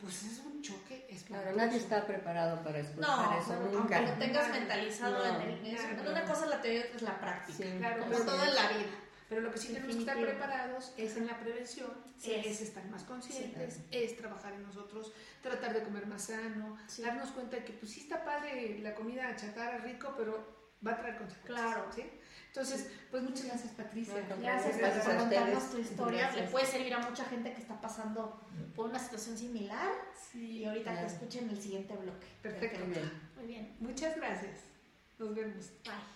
pues 0.00 0.24
es 0.24 0.38
un 0.40 0.62
choque 0.62 1.06
Claro, 1.26 1.56
nadie 1.56 1.78
está 1.78 2.06
preparado 2.06 2.62
para 2.62 2.78
escuchar 2.78 3.38
eso 3.40 3.58
nunca. 3.72 3.98
Aunque 3.98 4.12
lo 4.12 4.18
tengas 4.18 4.50
mentalizado 4.50 5.24
en 5.24 5.40
el 5.40 6.08
Una 6.08 6.24
cosa 6.24 6.44
es 6.44 6.50
la 6.50 6.60
teoría, 6.60 6.82
otra 6.82 6.96
es 6.96 7.02
la 7.02 7.20
práctica. 7.20 7.64
claro, 7.78 8.02
como 8.02 8.18
todo 8.18 8.44
en 8.44 8.54
la 8.54 8.68
vida. 8.68 8.90
Pero 9.28 9.40
lo 9.40 9.50
que 9.50 9.58
sí 9.58 9.68
tenemos 9.68 9.96
que 9.96 10.00
estar 10.00 10.20
preparados 10.20 10.92
es 10.96 11.16
en 11.16 11.26
la 11.26 11.40
prevención, 11.40 11.90
es, 12.22 12.60
estar 12.60 12.84
más 12.86 13.02
conscientes, 13.02 13.80
es 13.90 14.16
trabajar 14.16 14.52
en 14.52 14.62
nosotros, 14.62 15.12
tratar 15.42 15.74
de 15.74 15.82
comer 15.82 16.06
más 16.06 16.26
sano, 16.26 16.76
darnos 16.98 17.30
cuenta 17.30 17.56
de 17.56 17.64
que 17.64 17.72
pues 17.72 17.90
sí 17.90 18.02
está 18.02 18.24
padre 18.24 18.78
la 18.80 18.94
comida 18.94 19.34
chatarra 19.34 19.78
rico, 19.78 20.14
pero 20.16 20.55
va 20.84 20.92
a 20.92 20.96
traer 20.98 21.18
consecuencias. 21.18 21.60
Claro. 21.60 21.86
¿sí? 21.94 22.02
Entonces, 22.48 22.90
pues 23.10 23.22
muchas 23.22 23.44
gracias 23.44 23.72
Patricia. 23.74 24.14
gracias, 24.40 25.04
por 25.04 25.16
contarnos 25.16 25.70
tu 25.70 25.78
historia. 25.78 26.30
Le 26.32 26.44
puede 26.44 26.64
servir 26.64 26.94
a 26.94 26.98
mucha 26.98 27.24
gente 27.24 27.52
que 27.52 27.60
está 27.60 27.78
pasando 27.80 28.40
por 28.74 28.88
una 28.88 28.98
situación 28.98 29.36
similar. 29.36 29.92
Sí. 30.32 30.60
Y 30.60 30.64
ahorita 30.64 30.98
que 30.98 31.06
escuchen 31.06 31.50
el 31.50 31.60
siguiente 31.60 31.94
bloque. 31.96 32.26
Perfecto. 32.42 32.80
Muy 33.36 33.46
bien. 33.46 33.76
Muchas 33.78 34.16
gracias. 34.16 34.60
Nos 35.18 35.34
vemos. 35.34 35.70
Bye. 35.84 36.15